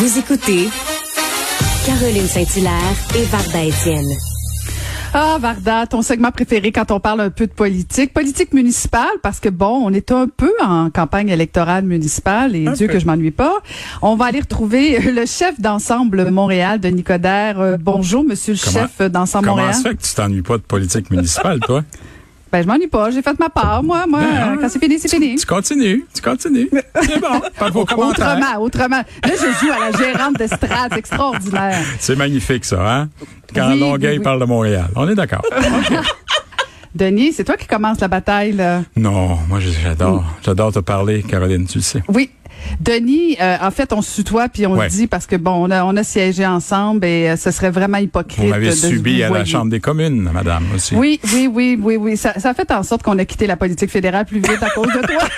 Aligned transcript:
Vous 0.00 0.18
écoutez 0.18 0.70
Caroline 1.84 2.26
Saint-Hilaire 2.26 2.94
et 3.14 3.24
Varda 3.24 3.64
Étienne. 3.64 4.08
Ah, 5.12 5.36
Varda, 5.38 5.86
ton 5.86 6.00
segment 6.00 6.30
préféré 6.30 6.72
quand 6.72 6.90
on 6.90 7.00
parle 7.00 7.20
un 7.20 7.28
peu 7.28 7.46
de 7.46 7.52
politique. 7.52 8.14
Politique 8.14 8.54
municipale, 8.54 9.10
parce 9.22 9.40
que 9.40 9.50
bon, 9.50 9.82
on 9.84 9.92
est 9.92 10.10
un 10.10 10.26
peu 10.26 10.52
en 10.62 10.88
campagne 10.88 11.28
électorale 11.28 11.84
municipale 11.84 12.56
et 12.56 12.64
Dieu 12.70 12.86
que 12.86 12.98
je 12.98 13.04
m'ennuie 13.04 13.30
pas. 13.30 13.58
On 14.00 14.16
va 14.16 14.24
aller 14.24 14.40
retrouver 14.40 14.98
le 15.12 15.26
chef 15.26 15.60
d'ensemble 15.60 16.30
Montréal, 16.30 16.80
de 16.80 16.88
Nicodère. 16.88 17.60
Euh, 17.60 17.76
bonjour, 17.78 18.24
monsieur 18.24 18.54
le 18.54 18.58
chef 18.58 19.02
d'ensemble 19.02 19.48
Montréal. 19.48 19.72
Comment 19.72 19.82
ça 19.82 19.90
fait 19.90 19.96
que 19.96 20.02
tu 20.02 20.14
t'ennuies 20.14 20.40
pas 20.40 20.56
de 20.56 20.62
politique 20.62 21.10
municipale, 21.10 21.60
toi? 21.60 21.84
Ben, 22.52 22.62
je 22.62 22.66
m'ennuie 22.66 22.88
pas. 22.88 23.10
J'ai 23.10 23.22
fait 23.22 23.38
ma 23.38 23.48
part. 23.48 23.82
Moi, 23.82 24.06
moi, 24.08 24.20
Ben, 24.20 24.58
quand 24.60 24.68
c'est 24.68 24.80
fini, 24.80 24.98
c'est 24.98 25.08
fini. 25.08 25.36
Tu 25.36 25.46
continues, 25.46 26.04
tu 26.14 26.20
continues. 26.20 26.68
C'est 27.02 27.20
bon. 27.20 27.40
Pas 27.58 27.70
vos 27.70 27.84
commentaires. 27.84 28.36
Autrement, 28.38 28.62
autrement. 28.62 28.96
Là, 29.24 29.30
je 29.30 29.64
joue 29.66 29.72
à 29.72 29.90
la 29.90 29.96
gérante 29.96 30.36
d'estrade. 30.36 30.88
C'est 30.92 30.98
extraordinaire. 30.98 31.78
C'est 32.00 32.16
magnifique, 32.16 32.64
ça, 32.64 32.78
hein? 33.00 33.08
Quand 33.54 33.70
Oui, 33.72 33.78
Longueuil 33.80 34.12
oui, 34.12 34.18
oui. 34.18 34.24
parle 34.24 34.40
de 34.40 34.44
Montréal. 34.46 34.88
On 34.96 35.08
est 35.08 35.14
d'accord. 35.14 35.42
Denis, 36.94 37.32
c'est 37.32 37.44
toi 37.44 37.56
qui 37.56 37.68
commence 37.68 38.00
la 38.00 38.08
bataille, 38.08 38.52
là. 38.52 38.82
Non, 38.96 39.38
moi, 39.48 39.60
j'adore. 39.60 40.24
J'adore 40.44 40.72
te 40.72 40.80
parler, 40.80 41.22
Caroline, 41.22 41.66
tu 41.66 41.78
le 41.78 41.82
sais. 41.84 42.02
Oui. 42.08 42.30
Denis, 42.80 43.36
euh, 43.40 43.56
en 43.60 43.70
fait, 43.70 43.92
on 43.92 44.02
se 44.02 44.14
tutoie 44.16 44.48
puis 44.48 44.66
on 44.66 44.74
Ouais. 44.74 44.86
le 44.86 44.90
dit 44.90 45.06
parce 45.06 45.26
que 45.26 45.36
bon, 45.36 45.52
on 45.52 45.70
a, 45.70 45.84
on 45.84 45.96
a 45.96 46.02
siégé 46.04 46.46
ensemble 46.46 47.04
et 47.04 47.30
euh, 47.30 47.36
ce 47.36 47.50
serait 47.50 47.70
vraiment 47.70 47.98
hypocrite. 47.98 48.38
Vous 48.40 48.46
m'avez 48.50 48.70
se 48.72 48.88
subi 48.88 49.22
à 49.22 49.30
la. 49.30 49.44
Chambre 49.44 49.70
des 49.70 49.80
communes, 49.80 50.30
madame, 50.32 50.64
aussi. 50.74 50.94
Oui, 50.94 51.18
oui, 51.34 51.48
oui, 51.52 51.78
oui, 51.80 51.96
oui. 51.96 52.16
Ça, 52.16 52.38
ça 52.38 52.50
a 52.50 52.54
fait 52.54 52.70
en 52.72 52.82
sorte 52.82 53.02
qu'on 53.02 53.18
a 53.18 53.24
quitté 53.24 53.46
la 53.46 53.56
politique 53.56 53.90
fédérale 53.90 54.26
plus 54.26 54.38
vite 54.38 54.62
à 54.62 54.70
cause 54.70 54.86
de 54.88 55.00
toi. 55.06 55.22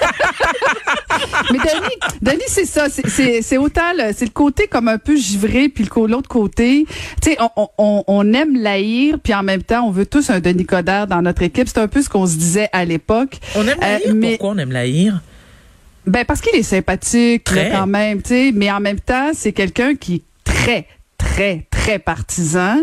Mais 1.51 1.59
Denis, 1.59 1.97
Denis, 2.21 2.43
c'est 2.49 2.65
ça. 2.65 2.87
C'est- 2.89 3.57
autant 3.59 3.93
le, 3.97 4.13
c'est 4.17 4.25
le 4.25 4.31
côté 4.31 4.67
comme 4.67 4.89
un 4.89 4.99
peu 4.99 5.17
givré, 5.17 5.69
puis 5.69 5.89
l'autre 6.09 6.29
côté. 6.29 6.87
Tu 7.23 7.31
sais, 7.31 7.39
on, 7.57 7.69
on, 7.79 8.05
on 8.07 8.33
aime 8.33 8.57
l'haïr, 8.57 9.19
puis 9.23 9.35
en 9.35 9.43
même 9.43 9.63
temps, 9.63 9.87
on 9.87 9.91
veut 9.91 10.07
tous 10.07 10.31
un 10.31 10.41
Denis 10.41 10.65
Coderre 10.67 11.07
dans 11.07 11.23
notre 11.23 11.43
équipe. 11.43 11.69
C'est 11.69 11.79
un 11.79 11.89
peu 11.89 12.03
ce 12.03 12.09
qu'on 12.09 12.27
se 12.27 12.37
disait 12.37 12.69
à 12.73 12.85
l'époque. 12.85 13.39
On 13.55 13.67
aime 13.67 13.79
la 13.81 13.87
Euh, 13.87 13.99
lire. 14.05 14.15
mais- 14.15 14.31
Pourquoi 14.37 14.51
on 14.55 14.59
aime 14.59 14.73
la 14.73 14.85
lire? 14.85 15.21
Ben 16.07 16.25
parce 16.25 16.41
qu'il 16.41 16.55
est 16.59 16.63
sympathique 16.65 17.45
Très. 17.45 17.71
quand 17.71 17.87
même, 17.87 18.23
tu 18.23 18.29
sais, 18.31 18.53
mais 18.55 18.71
en 18.71 18.81
même 18.81 18.99
temps, 19.01 19.31
c'est 19.35 19.53
quelqu'un 19.53 19.95
qui 19.95 20.17
est 20.17 20.23
très 20.45 20.87
très 21.19 21.67
très 21.71 21.99
partisan. 22.01 22.79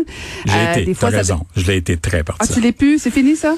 J'ai 0.46 0.52
Euh, 0.54 0.72
été, 0.72 0.84
des 0.86 0.94
fois, 0.94 1.10
ça- 1.10 1.18
raison. 1.18 1.46
Je 1.56 1.66
l'ai 1.66 1.76
été 1.76 1.96
très 1.98 2.20
Ah, 2.20 2.24
partisan. 2.24 2.54
tu 2.54 2.60
l'es 2.60 2.72
plus, 2.72 2.98
c'est 2.98 3.10
fini 3.10 3.36
ça? 3.36 3.54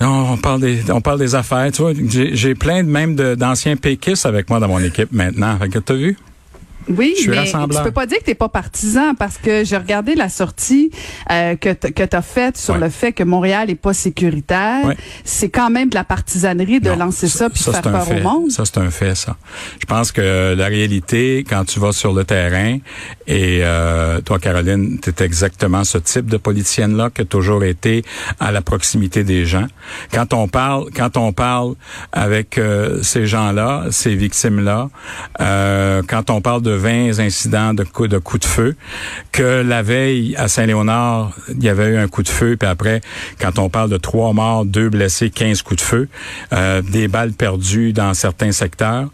Non, 0.00 0.32
on 0.32 0.36
parle 0.36 0.60
des, 0.60 0.90
on 0.90 1.00
parle 1.00 1.20
des 1.20 1.34
affaires. 1.36 1.70
Tu 1.70 1.80
vois, 1.82 1.92
j'ai 2.10 2.54
plein 2.56 2.82
de, 2.82 2.88
même 2.88 3.14
d'anciens 3.14 3.76
péquistes 3.76 4.26
avec 4.26 4.50
moi 4.50 4.58
dans 4.58 4.66
mon 4.68 4.80
équipe 4.80 5.12
maintenant. 5.12 5.56
Fait 5.58 5.68
que 5.68 5.78
t'as 5.78 5.94
vu? 5.94 6.16
Oui, 6.88 7.14
Je 7.22 7.30
mais 7.30 7.44
tu 7.44 7.82
peux 7.82 7.90
pas 7.92 8.06
dire 8.06 8.18
que 8.18 8.24
t'es 8.24 8.34
pas 8.34 8.48
partisan 8.48 9.14
parce 9.14 9.38
que 9.38 9.64
j'ai 9.64 9.76
regardé 9.76 10.14
la 10.14 10.28
sortie 10.28 10.90
euh, 11.30 11.56
que 11.56 11.70
que 11.72 12.02
t'as 12.04 12.22
faite 12.22 12.56
sur 12.56 12.74
Ouais. 12.74 12.80
le 12.80 12.88
fait 12.90 13.12
que 13.12 13.22
Montréal 13.22 13.70
est 13.70 13.74
pas 13.74 13.94
sécuritaire. 13.94 14.84
Ouais. 14.84 14.96
C'est 15.24 15.48
quand 15.48 15.70
même 15.70 15.88
de 15.90 15.94
la 15.94 16.04
partisanerie 16.04 16.80
de 16.80 16.90
Non, 16.90 16.96
lancer 16.96 17.28
ça, 17.28 17.48
puis 17.50 17.62
faire 17.62 17.80
peur 17.82 18.04
fait. 18.06 18.20
au 18.20 18.22
monde. 18.22 18.50
Ça, 18.50 18.64
c'est 18.64 18.78
un 18.78 18.90
fait, 18.90 19.14
ça. 19.14 19.36
Je 19.80 19.86
pense 19.86 20.12
que 20.12 20.54
la 20.54 20.66
réalité, 20.66 21.44
quand 21.48 21.64
tu 21.64 21.78
vas 21.80 21.92
sur 21.92 22.12
le 22.12 22.24
terrain, 22.24 22.78
et 23.26 23.60
euh, 23.62 24.20
toi, 24.20 24.38
Caroline, 24.38 24.98
tu 25.00 25.10
es 25.10 25.24
exactement 25.24 25.84
ce 25.84 25.98
type 25.98 26.26
de 26.26 26.36
politicienne-là 26.36 27.10
qui 27.10 27.22
a 27.22 27.24
toujours 27.24 27.64
été 27.64 28.04
à 28.40 28.52
la 28.52 28.60
proximité 28.62 29.24
des 29.24 29.44
gens. 29.46 29.66
Quand 30.12 30.34
on 30.34 30.48
parle, 30.48 30.86
quand 30.94 31.16
on 31.16 31.32
parle 31.32 31.74
avec 32.12 32.58
euh, 32.58 33.02
ces 33.02 33.26
gens-là, 33.26 33.84
ces 33.90 34.14
victimes-là, 34.14 34.90
euh, 35.40 36.02
quand 36.06 36.30
on 36.30 36.40
parle 36.40 36.62
de 36.62 36.73
20 36.74 37.18
incidents 37.18 37.74
de 37.74 37.84
coups 37.84 38.10
de 38.10 38.44
feu, 38.44 38.76
que 39.32 39.62
la 39.62 39.82
veille 39.82 40.34
à 40.36 40.48
Saint-Léonard, 40.48 41.36
il 41.48 41.62
y 41.62 41.68
avait 41.68 41.88
eu 41.88 41.96
un 41.96 42.08
coup 42.08 42.22
de 42.22 42.28
feu, 42.28 42.56
puis 42.56 42.68
après, 42.68 43.00
quand 43.40 43.58
on 43.58 43.68
parle 43.68 43.90
de 43.90 43.96
trois 43.96 44.32
morts, 44.32 44.64
deux 44.64 44.88
blessés, 44.88 45.30
15 45.30 45.62
coups 45.62 45.80
de 45.80 45.84
feu, 45.84 46.08
euh, 46.52 46.82
des 46.82 47.08
balles 47.08 47.32
perdues 47.32 47.92
dans 47.92 48.14
certains 48.14 48.52
secteurs, 48.52 49.08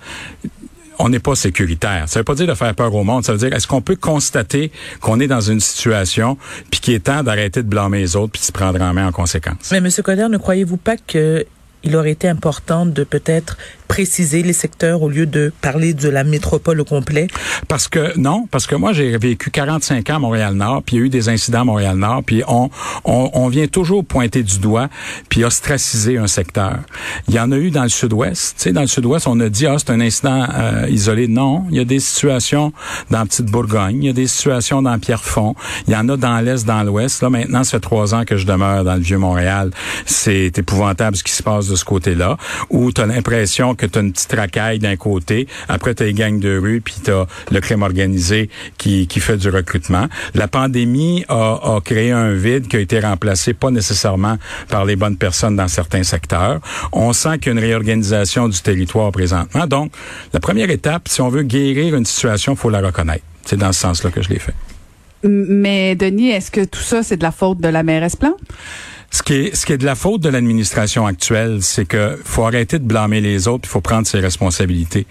on 0.99 1.09
n'est 1.09 1.19
pas 1.19 1.35
sécuritaire. 1.35 2.05
Ça 2.09 2.21
veut 2.21 2.25
pas 2.25 2.35
dire 2.35 2.47
de 2.47 2.55
faire 2.55 2.75
peur 2.75 2.95
au 2.95 3.05
monde. 3.05 3.25
Ça 3.25 3.33
veut 3.33 3.39
dire, 3.39 3.55
est-ce 3.55 3.67
qu'on 3.67 3.81
peut 3.81 3.97
constater 3.97 4.71
qu'on 5.01 5.19
est 5.19 5.27
dans 5.27 5.41
une 5.41 5.61
situation, 5.61 6.37
puis 6.71 6.81
qu'il 6.81 6.95
est 6.95 7.05
temps 7.05 7.23
d'arrêter 7.23 7.63
de 7.63 7.69
blâmer 7.69 8.01
les 8.01 8.17
autres, 8.17 8.33
puis 8.33 8.41
de 8.41 8.45
se 8.45 8.53
prendre 8.53 8.81
en 8.83 8.93
main 8.93 9.09
en 9.09 9.13
conséquence? 9.13 9.71
Mais 9.73 9.79
M. 9.79 9.89
Coder, 10.05 10.29
ne 10.29 10.37
croyez-vous 10.37 10.77
pas 10.77 10.97
que 10.97 11.47
il 11.83 11.97
aurait 11.97 12.11
été 12.11 12.29
important 12.29 12.85
de 12.85 13.05
peut-être 13.05 13.57
préciser 13.91 14.45
les 14.45 14.53
secteurs 14.53 15.03
au 15.03 15.09
lieu 15.09 15.27
de 15.27 15.53
parler 15.63 15.95
de 15.95 16.09
la 16.09 16.23
métropole 16.23 16.81
au 16.81 16.85
complet? 16.85 17.27
Parce 17.67 17.89
que 17.89 18.17
non, 18.17 18.47
parce 18.49 18.69
que 18.69 18.77
moi 18.77 18.93
j'ai 18.93 19.19
vécu 19.19 19.51
45 19.51 20.09
ans 20.11 20.15
à 20.15 20.19
Montréal-Nord, 20.21 20.85
puis 20.85 20.95
il 20.95 20.99
y 21.01 21.03
a 21.03 21.07
eu 21.07 21.09
des 21.09 21.29
incidents 21.29 21.63
à 21.63 21.65
Montréal-Nord, 21.65 22.23
puis 22.25 22.45
on, 22.47 22.71
on 23.05 23.31
on 23.35 23.49
vient 23.49 23.67
toujours 23.67 24.05
pointer 24.05 24.45
du 24.45 24.61
doigt, 24.61 24.89
puis 25.29 25.43
ostraciser 25.45 26.19
un 26.19 26.29
secteur. 26.29 26.79
Il 27.27 27.35
y 27.35 27.41
en 27.41 27.51
a 27.51 27.57
eu 27.57 27.73
dans 27.73 27.83
le 27.83 27.89
Sud-Ouest, 27.89 28.55
tu 28.57 28.63
sais, 28.63 28.73
dans 28.73 28.83
le 28.83 28.87
Sud-Ouest, 28.87 29.27
on 29.27 29.41
a 29.41 29.49
dit 29.49 29.67
ah 29.67 29.75
c'est 29.79 29.91
un 29.91 30.01
incident 30.01 30.47
euh, 30.57 30.87
isolé. 30.89 31.27
Non, 31.27 31.65
il 31.71 31.77
y 31.77 31.81
a 31.81 31.85
des 31.85 31.99
situations 31.99 32.73
dans 33.11 33.27
Petite 33.27 33.47
Bourgogne, 33.47 34.05
il 34.05 34.07
y 34.07 34.11
a 34.11 34.13
des 34.13 34.29
situations 34.29 34.83
dans 34.83 34.97
Pierrefonds, 35.01 35.57
il 35.89 35.95
y 35.95 35.97
en 35.97 36.09
a 36.09 36.17
dans 36.17 36.39
l'Est, 36.39 36.65
dans 36.65 36.85
l'Ouest. 36.85 37.23
Là 37.23 37.31
maintenant, 37.31 37.65
ça 37.65 37.73
fait 37.73 37.81
trois 37.81 38.15
ans 38.15 38.25
que 38.25 38.37
je 38.37 38.47
demeure 38.47 38.85
dans 38.85 38.95
le 38.95 39.01
vieux 39.01 39.19
Montréal. 39.19 39.73
C'est 40.07 40.57
épouvantable 40.57 41.17
ce 41.17 41.25
qui 41.25 41.33
se 41.33 41.43
passe 41.43 41.67
de 41.67 41.75
ce 41.75 41.85
côté-là, 41.85 42.37
où 42.71 42.93
tu 42.93 43.01
as 43.01 43.07
l'impression 43.07 43.75
que 43.81 43.87
tu 43.87 43.99
as 43.99 44.03
une 44.03 44.13
petite 44.13 44.33
racaille 44.33 44.79
d'un 44.79 44.97
côté, 44.97 45.49
après 45.69 45.95
tu 45.95 46.03
as 46.03 46.07
les 46.07 46.15
gangs 46.15 46.39
de 46.39 46.59
rue, 46.59 46.81
puis 46.81 46.97
tu 47.03 47.11
as 47.11 47.27
le 47.51 47.61
crime 47.61 47.83
organisé 47.83 48.51
qui, 48.79 49.07
qui 49.07 49.21
fait 49.21 49.37
du 49.37 49.49
recrutement. 49.49 50.07
La 50.35 50.49
pandémie 50.49 51.25
a, 51.29 51.79
créé 51.85 52.13
un 52.13 52.35
vide 52.35 52.69
qui 52.69 52.77
a 52.77 52.81
été 52.81 53.01
remplacé 53.01 53.55
pas 53.55 53.71
nécessairement 53.71 54.37
par 54.69 54.85
les 54.85 54.97
bonnes 54.97 55.17
personnes 55.17 55.57
dans 55.57 55.69
certains 55.69 56.03
secteurs. 56.03 56.61
On 56.93 57.13
sent 57.13 57.39
qu'il 57.39 57.47
y 57.47 57.49
a 57.51 57.53
une 57.53 57.65
réorganisation 57.65 58.49
du 58.49 58.61
territoire 58.61 59.11
présentement. 59.13 59.67
Donc, 59.67 59.93
la 60.33 60.41
première 60.41 60.71
étape, 60.71 61.09
si 61.09 61.21
on 61.21 61.29
veut 61.29 61.43
guérir 61.43 61.95
une 61.97 62.05
situation, 62.05 62.57
faut 62.57 62.71
la 62.71 62.81
reconnaître. 62.81 63.25
C'est 63.47 63.57
dans 63.57 63.73
ce 63.73 63.81
sens-là 63.81 64.11
que 64.11 64.23
je 64.23 64.29
l'ai 64.29 64.39
fait. 64.39 64.55
Mais 65.23 65.97
Denis, 65.97 66.31
est-ce 66.31 66.51
que 66.51 66.65
tout 66.65 66.81
ça 66.81 67.03
c'est 67.03 67.17
de 67.17 67.23
la 67.23 67.33
faute 67.33 67.61
de 67.61 67.69
la 67.69 67.83
mairesse 67.83 68.17
Plante? 68.17 68.41
Ce 69.13 69.23
qui 69.25 69.35
est, 69.35 69.57
ce 69.57 69.67
qui 69.67 69.73
est 69.73 69.79
de 69.79 69.85
la 69.85 69.97
faute 69.97 70.21
de 70.21 70.29
l'administration 70.29 71.05
actuelle, 71.05 71.59
c'est 71.63 71.85
que 71.85 72.17
faut 72.25 72.45
arrêter 72.45 72.79
de 72.79 72.85
blâmer 72.85 73.21
les 73.21 73.49
autres, 73.49 73.65
il 73.65 73.69
faut 73.69 73.81
prendre 73.81 74.07
ses 74.07 74.21
responsabilités. 74.21 75.07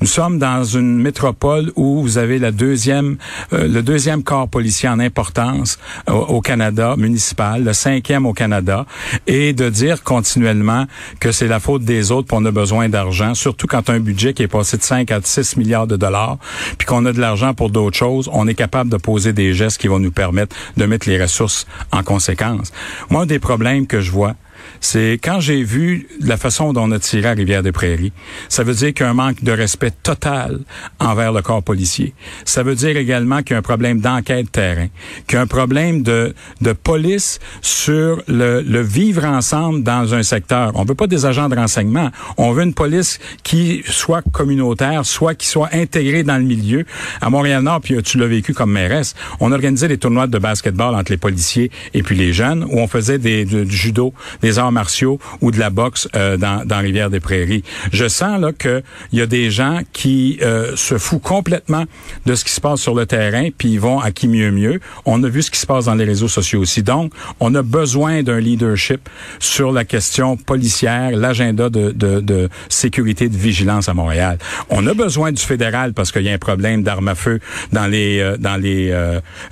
Nous 0.00 0.06
sommes 0.06 0.38
dans 0.38 0.64
une 0.64 0.96
métropole 0.96 1.70
où 1.76 2.00
vous 2.00 2.16
avez 2.16 2.38
la 2.38 2.50
deuxième, 2.50 3.18
euh, 3.52 3.68
le 3.68 3.82
deuxième 3.82 4.22
corps 4.22 4.48
policier 4.48 4.88
en 4.88 4.98
importance 4.98 5.78
au, 6.08 6.12
au 6.12 6.40
Canada 6.40 6.94
municipal, 6.96 7.62
le 7.62 7.74
cinquième 7.74 8.24
au 8.24 8.32
Canada, 8.32 8.86
et 9.26 9.52
de 9.52 9.68
dire 9.68 10.02
continuellement 10.02 10.86
que 11.20 11.30
c'est 11.30 11.48
la 11.48 11.60
faute 11.60 11.84
des 11.84 12.10
autres, 12.10 12.28
qu'on 12.28 12.44
a 12.46 12.50
besoin 12.50 12.88
d'argent, 12.88 13.34
surtout 13.34 13.66
quand 13.66 13.90
un 13.90 14.00
budget 14.00 14.32
qui 14.32 14.44
est 14.44 14.48
passé 14.48 14.78
de 14.78 14.82
5 14.82 15.10
à 15.10 15.20
6 15.22 15.58
milliards 15.58 15.86
de 15.86 15.96
dollars, 15.96 16.38
puis 16.78 16.86
qu'on 16.86 17.04
a 17.04 17.12
de 17.12 17.20
l'argent 17.20 17.52
pour 17.52 17.68
d'autres 17.68 17.98
choses, 17.98 18.30
on 18.32 18.48
est 18.48 18.54
capable 18.54 18.88
de 18.88 18.96
poser 18.96 19.34
des 19.34 19.52
gestes 19.52 19.78
qui 19.78 19.88
vont 19.88 19.98
nous 19.98 20.10
permettre 20.10 20.56
de 20.78 20.86
mettre 20.86 21.06
les 21.06 21.20
ressources 21.20 21.66
en 21.90 22.02
conséquence. 22.02 22.72
Moi, 23.10 23.26
problèmes 23.42 23.86
que 23.86 24.00
je 24.00 24.10
vois, 24.10 24.34
c'est 24.80 25.18
quand 25.22 25.40
j'ai 25.40 25.62
vu 25.62 26.08
la 26.20 26.36
façon 26.36 26.72
dont 26.72 26.82
on 26.82 26.92
a 26.92 26.98
tiré 26.98 27.28
à 27.28 27.32
Rivière-des-Prairies, 27.32 28.12
ça 28.48 28.64
veut 28.64 28.74
dire 28.74 28.94
qu'il 28.94 29.04
y 29.04 29.08
a 29.08 29.10
un 29.10 29.14
manque 29.14 29.42
de 29.42 29.52
respect 29.52 29.92
total 30.02 30.60
envers 30.98 31.32
le 31.32 31.42
corps 31.42 31.62
policier. 31.62 32.14
Ça 32.44 32.62
veut 32.62 32.74
dire 32.74 32.96
également 32.96 33.42
qu'il 33.42 33.52
y 33.52 33.54
a 33.54 33.58
un 33.58 33.62
problème 33.62 34.00
d'enquête 34.00 34.50
terrain, 34.50 34.88
qu'il 35.26 35.36
y 35.36 35.38
a 35.38 35.42
un 35.42 35.46
problème 35.46 36.02
de, 36.02 36.34
de 36.60 36.72
police 36.72 37.38
sur 37.60 38.22
le, 38.28 38.60
le 38.60 38.80
vivre 38.80 39.24
ensemble 39.24 39.82
dans 39.82 40.14
un 40.14 40.22
secteur. 40.22 40.72
On 40.74 40.84
veut 40.84 40.94
pas 40.94 41.06
des 41.06 41.26
agents 41.26 41.48
de 41.48 41.56
renseignement. 41.56 42.10
On 42.36 42.52
veut 42.52 42.64
une 42.64 42.74
police 42.74 43.18
qui 43.42 43.82
soit 43.86 44.22
communautaire, 44.32 45.04
soit 45.06 45.34
qui 45.34 45.46
soit 45.46 45.70
intégrée 45.72 46.22
dans 46.22 46.38
le 46.38 46.44
milieu. 46.44 46.84
À 47.20 47.30
Montréal-Nord, 47.30 47.80
puis 47.82 48.02
tu 48.02 48.18
l'as 48.18 48.26
vécu 48.26 48.54
comme 48.54 48.72
mairesse, 48.72 49.14
on 49.40 49.52
organisait 49.52 49.88
des 49.88 49.98
tournois 49.98 50.26
de 50.26 50.38
basketball 50.38 50.94
entre 50.94 51.12
les 51.12 51.18
policiers 51.18 51.70
et 51.94 52.02
puis 52.02 52.16
les 52.16 52.32
jeunes, 52.32 52.64
où 52.64 52.78
on 52.78 52.86
faisait 52.86 53.18
des, 53.18 53.44
du, 53.44 53.64
du 53.64 53.76
judo, 53.76 54.12
des 54.40 54.58
arts 54.62 54.72
martiaux 54.72 55.18
ou 55.40 55.50
de 55.50 55.58
la 55.58 55.70
boxe 55.70 56.08
euh, 56.14 56.36
dans, 56.36 56.64
dans 56.64 56.78
Rivière-des-Prairies. 56.78 57.64
Je 57.92 58.06
sens 58.08 58.40
là 58.40 58.52
que 58.52 58.82
il 59.12 59.18
y 59.18 59.22
a 59.22 59.26
des 59.26 59.50
gens 59.50 59.80
qui 59.92 60.38
euh, 60.42 60.76
se 60.76 60.96
foutent 60.98 61.22
complètement 61.22 61.84
de 62.26 62.34
ce 62.34 62.44
qui 62.44 62.52
se 62.52 62.60
passe 62.60 62.80
sur 62.80 62.94
le 62.94 63.06
terrain, 63.06 63.48
puis 63.56 63.70
ils 63.70 63.80
vont 63.80 63.98
à 64.00 64.10
qui 64.10 64.28
mieux 64.28 64.50
mieux. 64.50 64.80
On 65.04 65.22
a 65.24 65.28
vu 65.28 65.42
ce 65.42 65.50
qui 65.50 65.58
se 65.58 65.66
passe 65.66 65.84
dans 65.86 65.94
les 65.94 66.04
réseaux 66.04 66.28
sociaux 66.28 66.60
aussi. 66.60 66.82
Donc, 66.82 67.12
on 67.40 67.54
a 67.54 67.62
besoin 67.62 68.22
d'un 68.22 68.40
leadership 68.40 69.08
sur 69.38 69.72
la 69.72 69.84
question 69.84 70.36
policière, 70.36 71.10
l'agenda 71.24 71.68
de, 71.68 71.90
de, 71.90 72.20
de 72.20 72.48
sécurité, 72.68 73.28
de 73.28 73.36
vigilance 73.36 73.88
à 73.88 73.94
Montréal. 73.94 74.38
On 74.70 74.86
a 74.86 74.94
besoin 74.94 75.32
du 75.32 75.42
fédéral 75.42 75.92
parce 75.92 76.12
qu'il 76.12 76.22
y 76.22 76.28
a 76.28 76.32
un 76.32 76.38
problème 76.38 76.82
d'armes 76.82 77.08
à 77.08 77.14
feu 77.14 77.40
dans 77.72 77.86
les 77.86 78.20
euh, 78.20 78.36
dans 78.38 78.56
les 78.56 78.82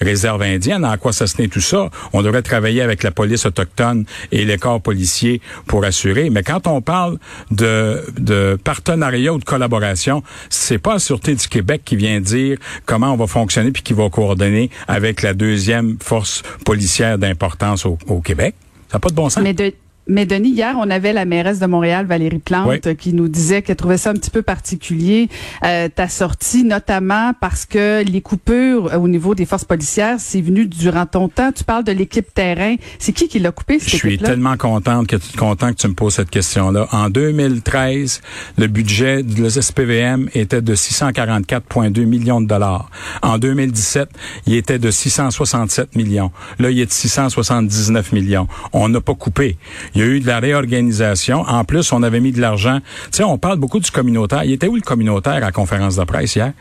réserves 0.00 0.42
indiennes. 0.42 0.84
À 0.84 0.96
quoi 0.96 1.12
ça 1.12 1.26
se 1.26 1.36
tenait 1.36 1.48
tout 1.48 1.60
ça? 1.60 1.90
On 2.12 2.22
devrait 2.22 2.42
travailler 2.42 2.82
avec 2.82 3.02
la 3.02 3.10
police 3.10 3.46
autochtone 3.46 4.04
et 4.32 4.44
les 4.44 4.58
corps 4.58 4.80
policiers 4.90 5.40
pour 5.68 5.84
assurer. 5.84 6.30
Mais 6.30 6.42
quand 6.42 6.66
on 6.66 6.80
parle 6.80 7.18
de, 7.52 8.56
partenariat 8.64 9.32
ou 9.32 9.38
de 9.38 9.44
collaboration, 9.44 10.24
c'est 10.48 10.78
pas 10.78 10.94
la 10.94 10.98
Sûreté 10.98 11.36
du 11.36 11.46
Québec 11.46 11.82
qui 11.84 11.94
vient 11.94 12.20
dire 12.20 12.58
comment 12.86 13.12
on 13.12 13.16
va 13.16 13.28
fonctionner 13.28 13.70
puis 13.70 13.84
qui 13.84 13.92
va 13.92 14.10
coordonner 14.10 14.68
avec 14.88 15.22
la 15.22 15.32
deuxième 15.32 15.96
force 16.02 16.42
policière 16.64 17.18
d'importance 17.18 17.86
au, 17.86 17.98
au 18.08 18.20
Québec. 18.20 18.56
Ça 18.88 18.96
n'a 18.96 19.00
pas 19.00 19.10
de 19.10 19.14
bon 19.14 19.28
sens. 19.28 19.44
Mais 19.44 19.54
de, 19.54 19.72
mais 20.06 20.26
Denis, 20.26 20.50
hier, 20.50 20.74
on 20.78 20.90
avait 20.90 21.12
la 21.12 21.24
mairesse 21.24 21.58
de 21.60 21.66
Montréal, 21.66 22.06
Valérie 22.06 22.38
Plante, 22.38 22.96
qui 22.96 23.12
nous 23.12 23.28
disait 23.28 23.62
qu'elle 23.62 23.76
trouvait 23.76 23.96
ça 23.96 24.10
un 24.10 24.14
petit 24.14 24.30
peu 24.30 24.42
particulier, 24.42 25.28
euh, 25.64 25.88
ta 25.88 26.08
sortie, 26.08 26.64
notamment 26.64 27.32
parce 27.40 27.64
que 27.64 28.02
les 28.02 28.20
coupures 28.20 28.90
au 29.00 29.08
niveau 29.08 29.34
des 29.34 29.46
forces 29.46 29.64
policières, 29.64 30.16
c'est 30.18 30.40
venu 30.40 30.66
durant 30.66 31.06
ton 31.06 31.28
temps. 31.28 31.52
Tu 31.52 31.64
parles 31.64 31.84
de 31.84 31.92
l'équipe 31.92 32.32
terrain. 32.34 32.74
C'est 32.98 33.12
qui 33.12 33.28
qui 33.28 33.38
l'a 33.38 33.52
coupé, 33.52 33.78
cette 33.78 33.90
Je 33.90 33.96
suis 33.96 34.18
tellement 34.18 34.56
contente 34.56 35.06
que, 35.06 35.16
content 35.36 35.70
que 35.70 35.76
tu 35.76 35.88
me 35.88 35.94
poses 35.94 36.14
cette 36.14 36.30
question-là. 36.30 36.88
En 36.92 37.08
2013, 37.08 38.20
le 38.58 38.66
budget 38.66 39.22
de 39.22 39.48
SPVM 39.48 40.28
était 40.34 40.62
de 40.62 40.74
644,2 40.74 42.04
millions 42.04 42.40
de 42.40 42.46
dollars. 42.46 42.90
En 43.22 43.38
2017, 43.38 44.08
il 44.46 44.54
était 44.54 44.78
de 44.78 44.90
667 44.90 45.94
millions. 45.94 46.32
Là, 46.58 46.70
il 46.70 46.80
est 46.80 46.86
de 46.86 46.92
679 46.92 48.12
millions. 48.12 48.48
On 48.72 48.88
n'a 48.88 49.00
pas 49.00 49.14
coupé. 49.14 49.56
Il 49.94 50.00
y 50.00 50.04
a 50.04 50.06
eu 50.06 50.20
de 50.20 50.26
la 50.26 50.40
réorganisation. 50.40 51.42
En 51.42 51.64
plus, 51.64 51.92
on 51.92 52.02
avait 52.02 52.20
mis 52.20 52.32
de 52.32 52.40
l'argent. 52.40 52.78
Tu 53.06 53.18
sais, 53.18 53.24
on 53.24 53.38
parle 53.38 53.58
beaucoup 53.58 53.80
du 53.80 53.90
communautaire. 53.90 54.44
Il 54.44 54.52
était 54.52 54.68
où 54.68 54.76
le 54.76 54.82
communautaire 54.82 55.34
à 55.34 55.40
la 55.40 55.52
conférence 55.52 55.96
de 55.96 56.04
presse 56.04 56.36
hier? 56.36 56.52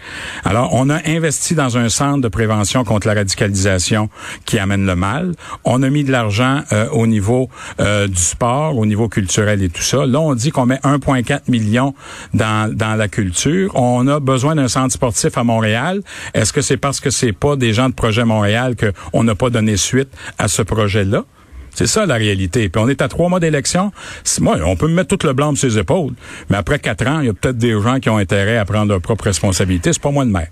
Alors, 0.45 0.69
on 0.73 0.89
a 0.89 0.99
investi 1.07 1.55
dans 1.55 1.77
un 1.77 1.89
centre 1.89 2.21
de 2.21 2.27
prévention 2.27 2.83
contre 2.83 3.07
la 3.07 3.13
radicalisation 3.13 4.09
qui 4.45 4.59
amène 4.59 4.85
le 4.85 4.95
mal. 4.95 5.33
On 5.63 5.83
a 5.83 5.89
mis 5.89 6.03
de 6.03 6.11
l'argent 6.11 6.61
euh, 6.71 6.87
au 6.91 7.07
niveau 7.07 7.49
euh, 7.79 8.07
du 8.07 8.15
sport, 8.15 8.77
au 8.77 8.85
niveau 8.85 9.09
culturel 9.09 9.61
et 9.63 9.69
tout 9.69 9.81
ça. 9.81 10.05
Là, 10.05 10.19
on 10.19 10.33
dit 10.35 10.51
qu'on 10.51 10.65
met 10.65 10.79
1,4 10.83 11.41
million 11.49 11.93
dans, 12.33 12.73
dans 12.73 12.95
la 12.95 13.07
culture. 13.07 13.71
On 13.75 14.07
a 14.07 14.19
besoin 14.19 14.55
d'un 14.55 14.67
centre 14.67 14.93
sportif 14.93 15.37
à 15.37 15.43
Montréal. 15.43 16.01
Est-ce 16.33 16.53
que 16.53 16.61
c'est 16.61 16.77
parce 16.77 16.99
que 16.99 17.09
c'est 17.09 17.33
pas 17.33 17.55
des 17.55 17.73
gens 17.73 17.89
de 17.89 17.93
Projet 17.93 18.25
Montréal 18.25 18.75
qu'on 18.75 19.23
n'a 19.23 19.35
pas 19.35 19.49
donné 19.49 19.77
suite 19.77 20.09
à 20.37 20.47
ce 20.47 20.61
projet-là? 20.61 21.25
C'est 21.73 21.87
ça 21.87 22.05
la 22.05 22.15
réalité. 22.15 22.69
Puis 22.69 22.81
on 22.81 22.87
est 22.87 23.01
à 23.01 23.07
trois 23.07 23.29
mois 23.29 23.39
d'élection. 23.39 23.91
Moi, 24.41 24.57
on 24.65 24.75
peut 24.75 24.87
me 24.87 24.93
mettre 24.93 25.15
tout 25.15 25.27
le 25.27 25.33
blanc 25.33 25.55
sur 25.55 25.69
ses 25.69 25.77
épaules. 25.77 26.13
Mais 26.49 26.57
après 26.57 26.79
quatre 26.79 27.07
ans, 27.07 27.19
il 27.19 27.27
y 27.27 27.29
a 27.29 27.33
peut-être 27.33 27.57
des 27.57 27.79
gens 27.81 27.99
qui 27.99 28.09
ont 28.09 28.17
intérêt 28.17 28.57
à 28.57 28.65
prendre 28.65 28.89
leur 28.89 29.01
propre 29.01 29.25
responsabilité. 29.25 29.93
C'est 29.93 30.01
pas 30.01 30.11
moi 30.11 30.25
le 30.25 30.31
maire. 30.31 30.49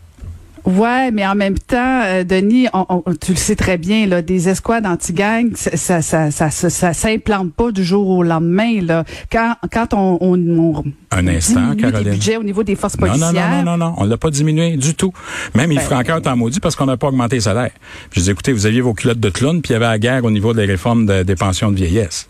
Ouais, 0.67 1.11
mais 1.11 1.25
en 1.25 1.35
même 1.35 1.57
temps, 1.57 2.01
euh, 2.03 2.25
Denis, 2.25 2.67
on, 2.73 3.01
tu 3.21 3.31
le 3.31 3.37
sais 3.37 3.55
très 3.55 3.77
bien, 3.77 4.05
là, 4.05 4.21
des 4.21 4.49
escouades 4.49 4.85
anti-gang, 4.85 5.51
ça, 5.55 6.01
ça, 6.01 6.29
ça, 6.29 6.51
ça, 6.51 6.93
s'implante 6.93 7.53
pas 7.53 7.71
du 7.71 7.85
jour 7.85 8.09
au 8.09 8.21
lendemain. 8.21 8.81
Là. 8.81 9.05
Quand, 9.31 9.55
quand 9.71 9.93
on, 9.93 10.17
on, 10.19 10.83
un 11.12 11.27
instant, 11.27 11.75
Caroline. 11.75 12.12
budget 12.12 12.38
au 12.38 12.44
niveau 12.44 12.63
des 12.63 12.75
forces 12.75 12.98
policières. 12.98 13.33
Non, 13.33 13.39
non, 13.39 13.63
non, 13.63 13.77
non, 13.77 13.77
non, 13.77 13.95
on 13.98 14.06
l'a 14.06 14.18
pas 14.18 14.30
diminué 14.30 14.75
du 14.75 14.94
tout. 14.94 15.13
Même 15.56 15.71
il 15.71 15.80
ben, 15.80 16.00
encore 16.00 16.21
en 16.25 16.36
maudit 16.36 16.59
parce 16.59 16.75
qu'on 16.75 16.86
n'a 16.86 16.98
pas 16.98 17.07
augmenté 17.07 17.38
les 17.38 17.42
salaires. 17.42 17.71
Je 18.12 18.21
dis, 18.21 18.30
écoutez, 18.30 18.51
vous 18.51 18.65
aviez 18.65 18.81
vos 18.81 18.94
culottes 18.94 19.19
de 19.19 19.30
clown, 19.30 19.62
puis 19.62 19.71
il 19.71 19.74
y 19.74 19.75
avait 19.77 19.86
la 19.86 20.00
guerre 20.00 20.25
au 20.25 20.31
niveau 20.31 20.54
des 20.54 20.65
réformes 20.65 21.06
des 21.06 21.36
pensions 21.36 21.71
de 21.71 21.77
vieillesse. 21.77 22.27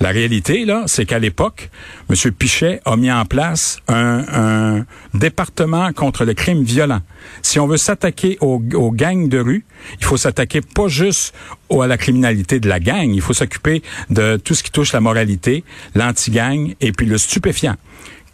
La 0.00 0.10
réalité, 0.10 0.64
là, 0.64 0.84
c'est 0.86 1.06
qu'à 1.06 1.18
l'époque, 1.18 1.70
M. 2.10 2.32
Pichet 2.32 2.80
a 2.84 2.96
mis 2.96 3.12
en 3.12 3.24
place 3.24 3.78
un, 3.86 4.24
un 4.32 4.86
département 5.14 5.92
contre 5.92 6.24
le 6.24 6.34
crime 6.34 6.62
violent. 6.62 7.00
Si 7.42 7.58
on 7.58 7.66
veut 7.66 7.76
s'attaquer 7.76 8.38
aux, 8.40 8.58
gangs 8.58 9.28
de 9.28 9.38
rue, 9.38 9.64
il 10.00 10.04
faut 10.04 10.16
s'attaquer 10.16 10.60
pas 10.60 10.88
juste 10.88 11.34
à 11.70 11.86
la 11.86 11.96
criminalité 11.96 12.60
de 12.60 12.68
la 12.68 12.80
gang, 12.80 13.12
il 13.12 13.20
faut 13.20 13.34
s'occuper 13.34 13.82
de 14.10 14.36
tout 14.36 14.54
ce 14.54 14.62
qui 14.62 14.70
touche 14.70 14.92
la 14.92 15.00
moralité, 15.00 15.64
l'anti-gang 15.94 16.74
et 16.80 16.92
puis 16.92 17.06
le 17.06 17.18
stupéfiant. 17.18 17.76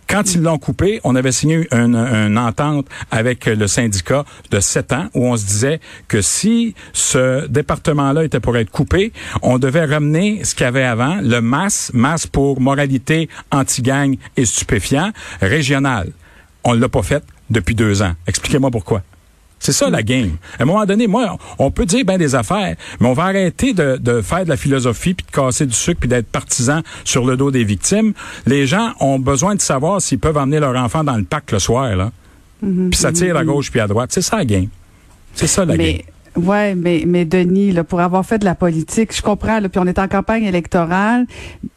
Quand 0.09 0.35
ils 0.35 0.43
l'ont 0.43 0.59
coupé, 0.59 1.01
on 1.05 1.17
avait 1.17 1.33
signé 1.33 1.67
une, 1.73 2.39
entente 2.39 2.87
avec 3.11 3.47
le 3.47 3.67
syndicat 3.67 4.25
de 4.51 4.61
sept 4.61 4.93
ans 4.93 5.09
où 5.15 5.27
on 5.27 5.37
se 5.37 5.45
disait 5.47 5.81
que 6.09 6.21
si 6.21 6.75
ce 6.93 7.47
département-là 7.47 8.25
était 8.25 8.41
pour 8.41 8.57
être 8.57 8.71
coupé, 8.71 9.13
on 9.43 9.59
devait 9.59 9.85
ramener 9.85 10.45
ce 10.45 10.55
qu'il 10.55 10.65
y 10.65 10.69
avait 10.69 10.85
avant, 10.85 11.19
le 11.23 11.41
MAS, 11.41 11.91
MAS 11.95 12.27
pour 12.31 12.61
moralité, 12.61 13.29
anti-gang 13.51 14.17
et 14.37 14.45
stupéfiant, 14.45 15.11
régional. 15.41 16.11
On 16.65 16.73
l'a 16.73 16.89
pas 16.89 17.03
fait 17.03 17.25
depuis 17.51 17.75
deux 17.75 18.03
ans. 18.03 18.13
Expliquez-moi 18.27 18.71
pourquoi. 18.71 19.03
C'est 19.59 19.73
ça 19.73 19.89
la 19.89 20.03
game. 20.03 20.33
À 20.59 20.63
un 20.63 20.67
moment 20.67 20.85
donné, 20.85 21.07
moi, 21.07 21.39
on 21.59 21.71
peut 21.71 21.87
dire 21.87 22.05
bien 22.05 22.19
des 22.19 22.35
affaires, 22.35 22.77
mais 23.01 23.09
on 23.09 23.15
va 23.15 23.25
arrêter 23.25 23.73
de, 23.73 23.97
de 23.97 24.21
faire 24.21 24.45
de 24.45 24.51
la 24.51 24.57
philosophie 24.57 25.15
puis 25.15 25.25
de 25.27 25.31
casser 25.31 25.65
du 25.65 25.73
sucre 25.73 26.01
puis 26.01 26.09
d'être 26.09 26.27
partisan 26.27 26.83
sur 27.05 27.25
le 27.25 27.37
dos 27.37 27.51
des 27.51 27.65
victimes. 27.65 28.13
Les 28.47 28.67
gens 28.67 28.93
ont 29.01 29.19
besoin 29.19 29.55
de 29.55 29.61
savoir 29.61 30.03
s'ils 30.03 30.19
peuvent 30.19 30.37
emmener 30.37 30.61
leur 30.61 30.77
enfant 30.77 31.03
dans 31.03 31.17
le 31.17 31.25
parc 31.25 31.53
le 31.53 31.59
soir 31.59 31.97
là. 31.97 32.13
Mm-hmm. 32.65 32.91
Puis 32.91 32.99
ça 32.99 33.13
tire 33.13 33.37
à 33.37 33.45
gauche 33.45 33.71
puis 33.71 33.81
à 33.81 33.87
droite. 33.87 34.11
C'est 34.13 34.23
ça 34.23 34.37
la 34.37 34.45
game. 34.45 34.69
C'est 35.35 35.47
ça 35.47 35.65
la 35.65 35.77
game. 35.77 35.99
Ouais, 36.37 36.75
mais 36.75 37.05
mais 37.07 37.25
Denis, 37.25 37.73
là, 37.73 37.85
pour 37.85 38.01
avoir 38.01 38.25
fait 38.27 38.39
de 38.39 38.45
la 38.45 38.55
politique, 38.55 39.15
je 39.15 39.23
comprends. 39.23 39.61
Là, 39.61 39.69
puis 39.69 39.81
on 39.81 39.87
est 39.87 39.99
en 39.99 40.09
campagne 40.09 40.45
électorale. 40.45 41.27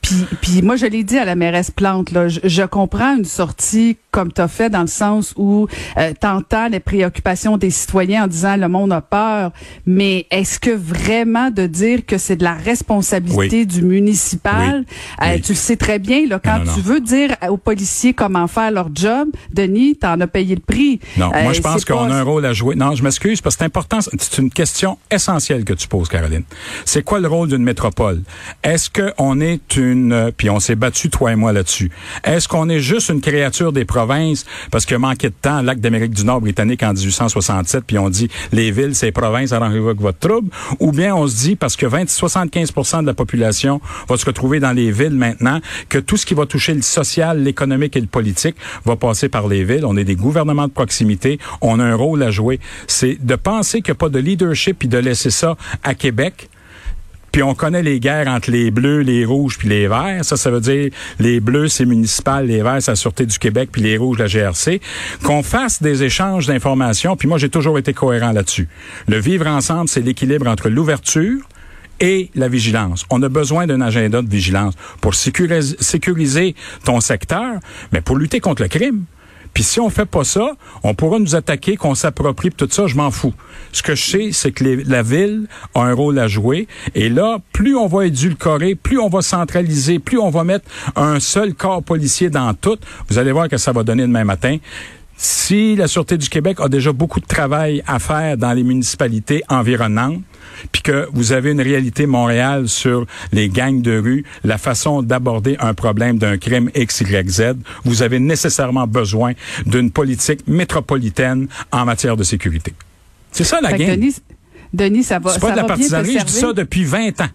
Puis, 0.02 0.26
puis 0.42 0.62
moi, 0.62 0.76
je 0.76 0.86
l'ai 0.86 1.04
dit 1.04 1.18
à 1.18 1.26
la 1.26 1.36
mairesse 1.36 1.70
Plante. 1.70 2.12
Là, 2.12 2.28
je, 2.28 2.64
comprends 2.64 3.18
une 3.18 3.26
sortie 3.26 3.98
comme 4.12 4.32
tu 4.32 4.42
as 4.42 4.48
fait 4.48 4.70
dans 4.70 4.82
le 4.82 4.88
sens 4.88 5.34
où 5.38 5.68
euh, 5.98 6.14
t'entends 6.20 6.70
les 6.70 6.80
préoccupations 6.80 7.58
des 7.58 7.70
citoyens 7.70 8.24
en 8.24 8.28
disant 8.28 8.56
le 8.56 8.68
monde 8.68 8.92
a 8.94 9.02
peur. 9.02 9.52
Mais 9.86 10.26
est-ce 10.32 10.60
que 10.60 10.72
vraiment 10.72 11.52
de 11.52 11.68
dire 11.68 12.06
que 12.06 12.18
c'est 12.18 12.36
de 12.36 12.44
la 12.44 12.54
responsabilité 12.54 13.66
du 13.66 13.84
municipal, 13.84 14.86
euh, 15.24 15.38
tu 15.44 15.52
le 15.52 15.58
sais 15.58 15.76
très 15.76 16.00
bien. 16.00 16.26
Là, 16.28 16.40
quand 16.44 16.62
tu 16.74 16.82
veux 16.82 17.00
dire 17.00 17.36
aux 17.50 17.58
policiers 17.58 18.14
comment 18.14 18.48
faire 18.48 18.72
leur 18.72 18.90
job, 18.94 19.30
Denis, 19.54 19.98
t'en 19.98 20.20
as 20.20 20.28
payé 20.28 20.56
le 20.56 20.62
prix. 20.62 21.00
Non, 21.18 21.30
moi 21.30 21.54
je 21.54 21.60
euh, 21.60 21.64
pense 21.64 21.86
qu'on 21.86 22.10
a 22.10 22.16
un 22.16 22.24
rôle 22.24 22.46
à 22.46 22.54
jouer. 22.54 22.76
Non, 22.76 22.96
je 22.96 23.04
m'excuse 23.04 23.42
parce 23.42 23.56
que 23.56 23.60
c'est 23.60 23.66
important. 23.66 24.00
C'est 24.02 24.38
une 24.40 24.47
question 24.52 24.98
essentielle 25.12 25.64
que 25.64 25.74
tu 25.74 25.88
poses, 25.88 26.10
Caroline. 26.10 26.44
C'est 26.86 27.04
quoi 27.04 27.20
le 27.20 27.28
rôle 27.28 27.50
d'une 27.50 27.64
métropole? 27.64 28.22
Est-ce 28.64 28.90
qu'on 28.90 29.40
est 29.40 29.76
une, 29.76 30.32
puis 30.36 30.50
on 30.50 30.60
s'est 30.60 30.76
battu 30.76 31.10
toi 31.10 31.32
et 31.32 31.36
moi 31.36 31.54
là-dessus, 31.54 31.92
est-ce 32.24 32.48
qu'on 32.48 32.70
est 32.70 32.80
juste 32.80 33.10
une 33.10 33.22
créature 33.22 33.72
des 33.72 33.86
provinces? 33.86 34.46
Parce 34.72 34.86
a 34.96 35.00
manqué 35.00 35.30
de 35.30 35.36
temps, 35.40 35.62
l'acte 35.62 35.82
d'Amérique 35.82 36.14
du 36.14 36.26
Nord 36.26 36.42
britannique 36.42 36.84
en 36.84 36.94
1867, 36.94 37.84
puis 37.86 37.98
on 37.98 38.10
dit 38.10 38.30
les 38.52 38.72
villes, 38.72 38.96
c'est 38.96 39.12
provinces, 39.12 39.52
arrangez-vous 39.52 39.94
votre 40.00 40.20
trouble, 40.20 40.50
ou 40.80 40.92
bien 40.92 41.16
on 41.16 41.28
se 41.28 41.36
dit 41.36 41.56
parce 41.56 41.76
que 41.76 41.86
20, 41.86 42.06
75% 42.06 43.02
de 43.02 43.06
la 43.06 43.14
population 43.14 43.82
va 44.08 44.18
se 44.18 44.26
retrouver 44.26 44.60
dans 44.60 44.72
les 44.72 44.92
villes 44.92 45.16
maintenant, 45.16 45.60
que 45.90 45.98
tout 45.98 46.18
ce 46.18 46.26
qui 46.26 46.34
va 46.34 46.46
toucher 46.46 46.74
le 46.74 46.82
social, 46.82 47.44
l'économique 47.44 47.96
et 47.96 48.02
le 48.02 48.08
politique 48.08 48.56
va 48.86 48.96
passer 48.96 49.30
par 49.30 49.48
les 49.48 49.64
villes. 49.64 49.86
On 49.86 49.98
est 49.98 50.04
des 50.04 50.16
gouvernements 50.16 50.68
de 50.68 50.72
proximité, 50.72 51.40
on 51.62 51.80
a 51.80 51.84
un 51.84 51.96
rôle 51.96 52.24
à 52.24 52.32
jouer. 52.32 52.60
C'est 52.88 53.18
de 53.24 53.36
penser 53.36 53.82
qu'il 53.82 53.92
n'y 53.92 53.98
a 53.98 54.00
pas 54.00 54.10
de 54.10 54.20
leader 54.20 54.37
leadership 54.38 54.80
puis 54.80 54.88
de 54.88 54.98
laisser 54.98 55.30
ça 55.30 55.58
à 55.84 55.96
Québec. 55.96 56.50
Puis 57.32 57.44
on 57.44 57.54
connaît 57.54 57.84
les 57.84 58.00
guerres 58.00 58.28
entre 58.28 58.50
les 58.52 58.72
bleus, 58.72 59.02
les 59.02 59.26
rouges 59.26 59.58
puis 59.58 59.68
les 59.68 59.88
verts. 59.88 60.24
Ça, 60.24 60.38
ça 60.38 60.50
veut 60.50 60.62
dire 60.62 60.90
les 61.20 61.40
bleus, 61.40 61.68
c'est 61.68 61.86
municipal, 61.86 62.48
les 62.48 62.64
verts, 62.64 62.82
c'est 62.82 62.92
la 62.92 62.96
Sûreté 62.96 63.26
du 63.26 63.38
Québec, 63.38 63.70
puis 63.72 63.82
les 63.82 63.98
rouges, 63.98 64.18
la 64.18 64.28
GRC. 64.28 64.82
Qu'on 65.24 65.44
fasse 65.44 65.82
des 65.82 66.04
échanges 66.04 66.48
d'informations. 66.48 67.16
Puis 67.16 67.28
moi, 67.28 67.38
j'ai 67.38 67.50
toujours 67.50 67.78
été 67.78 67.94
cohérent 67.94 68.32
là-dessus. 68.32 68.68
Le 69.08 69.20
vivre 69.20 69.48
ensemble, 69.48 69.90
c'est 69.90 70.02
l'équilibre 70.02 70.48
entre 70.48 70.70
l'ouverture, 70.70 71.48
et 72.00 72.30
la 72.36 72.48
vigilance. 72.48 73.06
On 73.10 73.22
a 73.24 73.30
besoin 73.30 73.66
d'un 73.66 73.82
agenda 73.82 74.22
de 74.22 74.30
vigilance 74.30 74.76
pour 75.02 75.16
sécuriser 75.16 76.56
ton 76.84 77.00
secteur, 77.00 77.56
mais 77.92 78.02
pour 78.02 78.18
lutter 78.18 78.40
contre 78.40 78.62
le 78.62 78.68
crime. 78.68 79.06
Puis 79.58 79.64
si 79.64 79.80
on 79.80 79.90
fait 79.90 80.06
pas 80.06 80.24
ça, 80.24 80.52
on 80.84 80.94
pourra 80.94 81.18
nous 81.18 81.36
attaquer, 81.36 81.78
qu'on 81.78 81.96
s'approprie, 81.96 82.52
tout 82.52 82.68
ça, 82.70 82.86
je 82.86 82.94
m'en 82.94 83.10
fous. 83.10 83.34
Ce 83.72 83.82
que 83.82 83.96
je 83.96 84.06
sais, 84.06 84.30
c'est 84.32 84.52
que 84.52 84.64
la 84.88 85.02
ville 85.02 85.48
a 85.74 85.80
un 85.80 85.96
rôle 85.96 86.20
à 86.20 86.28
jouer. 86.28 86.68
Et 86.94 87.10
là, 87.10 87.40
plus 87.54 87.76
on 87.76 87.88
va 87.88 88.06
édulcorer, 88.06 88.76
plus 88.76 89.00
on 89.00 89.10
va 89.10 89.24
centraliser, 89.24 89.98
plus 89.98 90.20
on 90.20 90.30
va 90.30 90.44
mettre 90.44 90.70
un 90.96 91.20
seul 91.20 91.56
corps 91.56 91.82
policier 91.82 92.30
dans 92.30 92.54
tout, 92.54 92.78
vous 93.10 93.18
allez 93.18 93.32
voir 93.32 93.50
que 93.50 93.58
ça 93.58 93.72
va 93.72 93.82
donner 93.82 94.04
demain 94.04 94.26
matin. 94.26 94.58
Si 95.20 95.76
la 95.76 95.88
Sûreté 95.88 96.16
du 96.16 96.30
Québec 96.30 96.60
a 96.60 96.70
déjà 96.70 96.94
beaucoup 96.94 97.20
de 97.20 97.26
travail 97.26 97.84
à 97.88 97.98
faire 97.98 98.38
dans 98.38 98.54
les 98.54 98.62
municipalités 98.62 99.44
environnantes, 99.50 100.22
puis 100.72 100.84
que 100.84 101.08
vous 101.12 101.32
avez 101.32 101.52
une 101.52 101.62
réalité 101.62 102.06
Montréal 102.06 102.70
sur 102.70 103.08
les 103.32 103.50
gangs 103.50 103.82
de 103.82 103.98
rue, 103.98 104.26
la 104.44 104.60
façon 104.60 105.02
d'aborder 105.02 105.58
un 105.60 105.74
problème 105.74 106.20
d'un 106.20 106.38
crime 106.38 106.70
X, 106.76 107.02
Y, 107.02 107.30
Z, 107.30 107.42
vous 107.84 108.04
avez 108.04 108.20
nécessairement 108.20 108.86
besoin 108.86 109.34
d'une 109.66 109.90
politique 109.90 110.48
métropolitaine 110.48 111.48
en 111.72 111.86
matière 111.86 112.16
de 112.16 112.24
sécurité. 112.24 112.74
C'est 113.32 113.44
ça 113.44 113.60
la 113.60 113.74
game. 113.74 113.96
Denis, 113.96 114.16
Denis, 114.72 115.04
ça 115.04 115.18
va. 115.18 115.32
C'est 115.32 115.40
pas 115.40 115.52
de 115.52 115.58
la 115.58 115.64
partisanerie, 115.64 116.20
je 116.20 116.26
dis 116.26 116.34
ça 116.34 116.54
depuis 116.54 116.84
20 116.84 117.22
ans. 117.22 117.30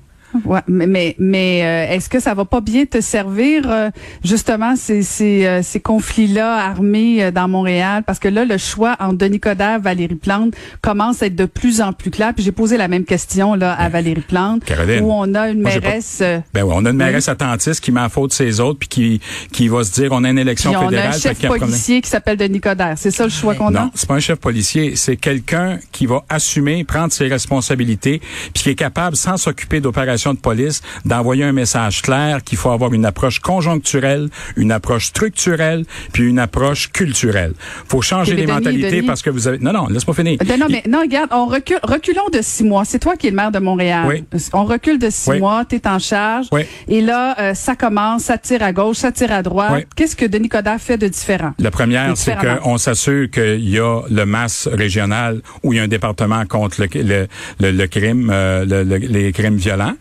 Ouais, 0.45 0.61
mais 0.69 0.87
mais, 0.87 1.17
mais 1.19 1.61
euh, 1.62 1.95
est-ce 1.95 2.09
que 2.09 2.21
ça 2.21 2.35
va 2.35 2.45
pas 2.45 2.61
bien 2.61 2.85
te 2.87 3.01
servir 3.01 3.65
euh, 3.67 3.91
justement 4.25 4.77
ces 4.77 5.03
ces, 5.03 5.47
euh, 5.47 5.62
ces 5.62 5.81
conflits-là 5.81 6.55
armés 6.57 7.25
euh, 7.25 7.31
dans 7.31 7.49
Montréal? 7.49 8.03
Parce 8.07 8.19
que 8.19 8.29
là 8.29 8.45
le 8.45 8.59
choix 8.59 8.97
entre 9.01 9.17
Denis 9.17 9.41
Coderre, 9.41 9.81
Valérie 9.81 10.15
Plante 10.15 10.55
commence 10.81 11.23
à 11.23 11.27
être 11.27 11.37
de 11.37 11.47
plus 11.47 11.81
en 11.81 11.93
plus 11.93 12.11
clair. 12.11 12.33
Puis 12.35 12.45
j'ai 12.45 12.53
posé 12.53 12.77
la 12.77 12.89
même 12.89 13.05
question 13.05 13.55
là 13.55 13.73
à 13.73 13.89
Valérie 13.89 14.21
Plante 14.23 14.65
Caroline, 14.65 15.05
où 15.05 15.12
on 15.12 15.35
a 15.35 15.49
une 15.51 15.62
moi, 15.62 15.71
j'ai 15.71 15.81
pas- 15.81 15.89
mairesse 15.89 16.19
euh, 16.23 16.39
Ben 16.55 16.62
oui, 16.62 16.73
on 16.75 16.85
a 16.85 16.91
une 16.91 16.97
mairesse 16.97 17.29
attentiste 17.29 17.81
qui 17.81 17.93
met 17.93 18.01
à 18.01 18.09
faute 18.09 18.33
ses 18.33 18.61
autres 18.61 18.79
puis 18.79 18.89
qui 18.89 19.21
qui 19.53 19.69
va 19.69 19.85
se 19.85 19.93
dire 19.93 20.11
on 20.12 20.25
a 20.25 20.31
une 20.31 20.39
élection 20.39 20.71
puis 20.71 20.79
on 20.79 20.87
a 20.87 20.91
fédérale 20.91 21.09
un 21.15 21.19
chef 21.19 21.47
policier 21.47 22.01
qui 22.01 22.09
s'appelle 22.11 22.37
Denis 22.37 22.61
Coderre. 22.61 22.95
C'est 22.97 23.11
ça 23.11 23.25
le 23.25 23.31
choix 23.31 23.55
qu'on 23.55 23.69
a? 23.75 23.81
Non, 23.85 23.91
c'est 23.95 24.09
pas 24.09 24.15
un 24.15 24.21
chef 24.21 24.39
policier, 24.39 24.97
c'est 24.97 25.17
quelqu'un 25.17 25.79
qui 25.93 26.07
va 26.07 26.23
assumer, 26.29 26.85
prendre 26.85 27.12
ses 27.12 27.27
responsabilités, 27.27 28.21
puis 28.55 28.62
qui 28.62 28.71
est 28.71 28.75
capable, 28.75 29.17
sans 29.17 29.37
s'occuper 29.37 29.81
d'opérations 29.81 30.22
de 30.31 30.38
police, 30.38 30.81
d'envoyer 31.05 31.45
un 31.45 31.52
message 31.52 32.02
clair 32.02 32.43
qu'il 32.45 32.57
faut 32.59 32.71
avoir 32.71 32.93
une 32.95 33.05
approche 33.05 33.41
conjoncturelle, 33.41 34.29
une 34.57 34.73
approche 34.73 35.07
structurelle, 35.07 35.85
puis 36.12 36.25
une 36.25 36.38
approche 36.38 36.91
culturelle. 36.93 37.52
Faut 37.88 38.02
changer 38.02 38.35
les 38.35 38.43
Denis, 38.43 38.52
mentalités 38.52 38.91
Denis- 38.91 39.07
parce 39.07 39.23
que 39.23 39.31
vous 39.31 39.49
avez. 39.49 39.59
Non, 39.59 39.73
non, 39.73 39.87
laisse-moi 39.88 40.14
finir. 40.14 40.38
Euh, 40.43 40.57
Non, 40.57 40.67
mais 40.71 40.83
non, 40.88 41.00
regarde, 41.00 41.31
on 41.33 41.47
recule, 41.47 41.79
reculons 41.83 42.29
de 42.33 42.41
six 42.43 42.64
mois. 42.64 42.85
C'est 42.85 42.99
toi 42.99 43.17
qui 43.17 43.26
es 43.26 43.31
le 43.31 43.37
maire 43.37 43.50
de 43.50 43.59
Montréal. 43.59 44.05
Oui. 44.07 44.25
On 44.52 44.64
recule 44.64 44.99
de 44.99 45.11
six 45.11 45.31
Oui. 45.31 45.38
mois, 45.41 45.64
tu 45.69 45.76
es 45.76 45.87
en 45.88 45.99
charge. 45.99 46.47
Oui. 46.52 46.62
Et 46.88 47.00
là, 47.00 47.35
euh, 47.41 47.55
ça 47.55 47.75
commence, 47.75 48.25
ça 48.25 48.38
tire 48.38 48.62
à 48.62 48.73
gauche, 48.73 48.99
ça 48.99 49.11
tire 49.12 49.33
à 49.33 49.43
droite. 49.43 49.73
Oui. 49.75 49.85
Qu'est-ce 49.97 50.14
que 50.17 50.26
Denis 50.26 50.49
Coderre 50.49 50.81
fait 50.81 50.99
de 50.99 51.09
différent? 51.09 51.52
La 51.59 51.71
première, 51.71 52.17
c'est 52.17 52.37
qu'on 52.37 52.79
s'assure 52.79 53.31
qu'il 53.31 53.69
y 53.69 53.79
a 53.79 54.02
le 54.11 54.25
masse 54.26 54.69
régional 54.71 55.41
où 55.62 55.73
il 55.73 55.76
y 55.76 55.81
a 55.81 55.83
un 55.83 55.88
département 55.88 56.45
contre 56.47 56.81
le, 56.83 56.88
le, 57.02 57.26
le, 57.61 57.71
le 57.71 57.87
crime, 57.87 58.31
euh, 58.33 58.64
le- 58.64 58.85
le- 58.85 58.97
les 58.97 59.33
crimes 59.33 59.57
violents. 59.57 59.95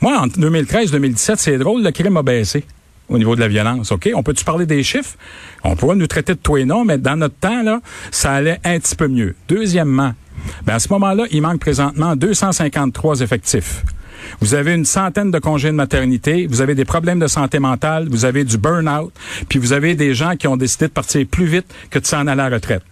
Moi, 0.00 0.18
en 0.18 0.26
2013-2017, 0.26 1.34
c'est 1.38 1.58
drôle, 1.58 1.82
le 1.82 1.90
crime 1.90 2.16
a 2.16 2.22
baissé 2.22 2.64
au 3.08 3.18
niveau 3.18 3.34
de 3.34 3.40
la 3.40 3.48
violence, 3.48 3.92
OK? 3.92 4.08
On 4.14 4.22
peut-tu 4.22 4.44
parler 4.44 4.66
des 4.66 4.82
chiffres? 4.82 5.16
On 5.62 5.76
pourra 5.76 5.94
nous 5.94 6.06
traiter 6.06 6.34
de 6.34 6.38
tout 6.38 6.56
et 6.56 6.64
non, 6.64 6.84
mais 6.84 6.98
dans 6.98 7.16
notre 7.16 7.36
temps, 7.36 7.62
là, 7.62 7.80
ça 8.10 8.32
allait 8.32 8.60
un 8.64 8.78
petit 8.78 8.96
peu 8.96 9.08
mieux. 9.08 9.34
Deuxièmement, 9.48 10.14
ben 10.64 10.74
à 10.74 10.78
ce 10.78 10.88
moment-là, 10.92 11.24
il 11.30 11.42
manque 11.42 11.60
présentement 11.60 12.16
253 12.16 13.20
effectifs. 13.20 13.84
Vous 14.40 14.54
avez 14.54 14.74
une 14.74 14.86
centaine 14.86 15.30
de 15.30 15.38
congés 15.38 15.68
de 15.68 15.74
maternité, 15.74 16.46
vous 16.46 16.62
avez 16.62 16.74
des 16.74 16.86
problèmes 16.86 17.18
de 17.18 17.26
santé 17.26 17.58
mentale, 17.58 18.08
vous 18.10 18.24
avez 18.24 18.44
du 18.44 18.56
burn-out, 18.56 19.12
puis 19.48 19.58
vous 19.58 19.72
avez 19.72 19.94
des 19.94 20.14
gens 20.14 20.36
qui 20.36 20.48
ont 20.48 20.56
décidé 20.56 20.86
de 20.86 20.92
partir 20.92 21.26
plus 21.26 21.44
vite 21.44 21.66
que 21.90 21.98
de 21.98 22.06
s'en 22.06 22.26
aller 22.26 22.40
à 22.40 22.48
la 22.48 22.56
retraite. 22.56 22.82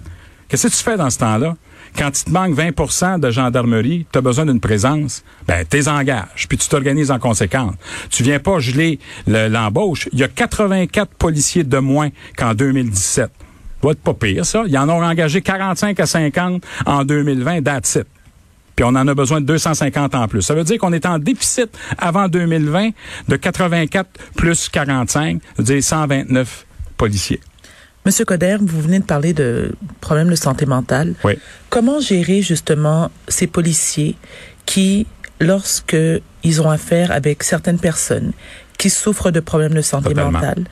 Qu'est-ce 0.48 0.66
que 0.66 0.72
tu 0.72 0.82
fais 0.82 0.96
dans 0.98 1.08
ce 1.08 1.18
temps-là? 1.18 1.56
Quand 1.96 2.18
il 2.18 2.24
te 2.24 2.30
manque 2.30 2.54
20% 2.56 3.20
de 3.20 3.30
gendarmerie, 3.30 4.06
tu 4.10 4.18
as 4.18 4.22
besoin 4.22 4.46
d'une 4.46 4.60
présence, 4.60 5.22
ben 5.46 5.64
t'es 5.68 5.88
engages, 5.88 6.46
puis 6.48 6.56
tu 6.56 6.68
t'organises 6.68 7.10
en 7.10 7.18
conséquence. 7.18 7.74
Tu 8.10 8.22
viens 8.22 8.38
pas 8.38 8.58
geler 8.60 8.98
le- 9.26 9.48
l'embauche. 9.48 10.08
Il 10.12 10.18
y 10.18 10.24
a 10.24 10.28
84 10.28 11.10
policiers 11.14 11.64
de 11.64 11.78
moins 11.78 12.08
qu'en 12.36 12.54
2017. 12.54 13.30
Ça 13.82 13.88
va 13.88 13.92
être 13.92 14.00
pas 14.00 14.14
pire, 14.14 14.46
ça. 14.46 14.62
Ils 14.66 14.78
en 14.78 14.88
ont 14.88 15.02
engagé 15.04 15.42
45 15.42 15.98
à 16.00 16.06
50 16.06 16.62
en 16.86 17.04
2020, 17.04 17.62
that's. 17.62 17.98
Puis 18.74 18.84
on 18.84 18.88
en 18.96 19.06
a 19.06 19.14
besoin 19.14 19.40
de 19.42 19.46
250 19.46 20.14
en 20.14 20.28
plus. 20.28 20.40
Ça 20.40 20.54
veut 20.54 20.64
dire 20.64 20.78
qu'on 20.78 20.92
est 20.94 21.04
en 21.04 21.18
déficit 21.18 21.68
avant 21.98 22.26
2020 22.28 22.90
de 23.28 23.36
84 23.36 24.08
plus 24.34 24.68
45, 24.70 25.42
ça 25.42 25.48
veut 25.58 25.64
dire 25.64 25.82
129 25.84 26.64
policiers. 26.96 27.40
Monsieur 28.04 28.24
Coder, 28.24 28.56
vous 28.60 28.80
venez 28.80 28.98
de 28.98 29.04
parler 29.04 29.32
de 29.32 29.72
problèmes 30.00 30.28
de 30.28 30.34
santé 30.34 30.66
mentale. 30.66 31.14
Oui. 31.24 31.34
Comment 31.70 32.00
gérer 32.00 32.42
justement 32.42 33.10
ces 33.28 33.46
policiers 33.46 34.16
qui, 34.66 35.06
lorsque 35.40 35.96
ils 36.42 36.60
ont 36.62 36.70
affaire 36.70 37.12
avec 37.12 37.44
certaines 37.44 37.78
personnes 37.78 38.32
qui 38.76 38.90
souffrent 38.90 39.30
de 39.30 39.38
problèmes 39.38 39.74
de 39.74 39.80
santé 39.82 40.08
Totalement. 40.08 40.32
mentale, 40.32 40.64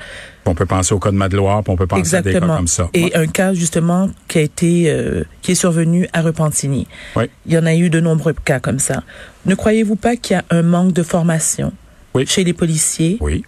On 0.44 0.54
peut 0.56 0.66
penser 0.66 0.92
au 0.92 0.98
cas 0.98 1.12
de 1.12 1.16
Madloire, 1.16 1.62
puis 1.62 1.72
on 1.72 1.76
peut 1.76 1.86
penser 1.86 2.16
à 2.16 2.22
des 2.22 2.32
cas 2.32 2.40
comme 2.40 2.66
ça. 2.66 2.88
et 2.92 3.04
Ouais. 3.04 3.16
un 3.16 3.26
cas 3.28 3.54
justement 3.54 4.10
qui 4.26 4.38
a 4.38 4.40
été 4.40 4.90
euh, 4.90 5.22
qui 5.42 5.52
est 5.52 5.54
survenu 5.54 6.08
à 6.12 6.22
Repentigny. 6.22 6.88
Oui. 7.14 7.24
Il 7.46 7.52
y 7.52 7.58
en 7.58 7.66
a 7.66 7.74
eu 7.76 7.88
de 7.90 8.00
nombreux 8.00 8.32
cas 8.32 8.58
comme 8.58 8.80
ça. 8.80 9.04
Ne 9.46 9.54
croyez-vous 9.54 9.94
pas 9.94 10.16
qu'il 10.16 10.34
y 10.34 10.38
a 10.40 10.44
un 10.50 10.62
manque 10.62 10.92
de 10.92 11.04
formation 11.04 11.72
Oui. 12.14 12.26
chez 12.26 12.42
les 12.42 12.54
policiers? 12.54 13.18
Oui. 13.20 13.44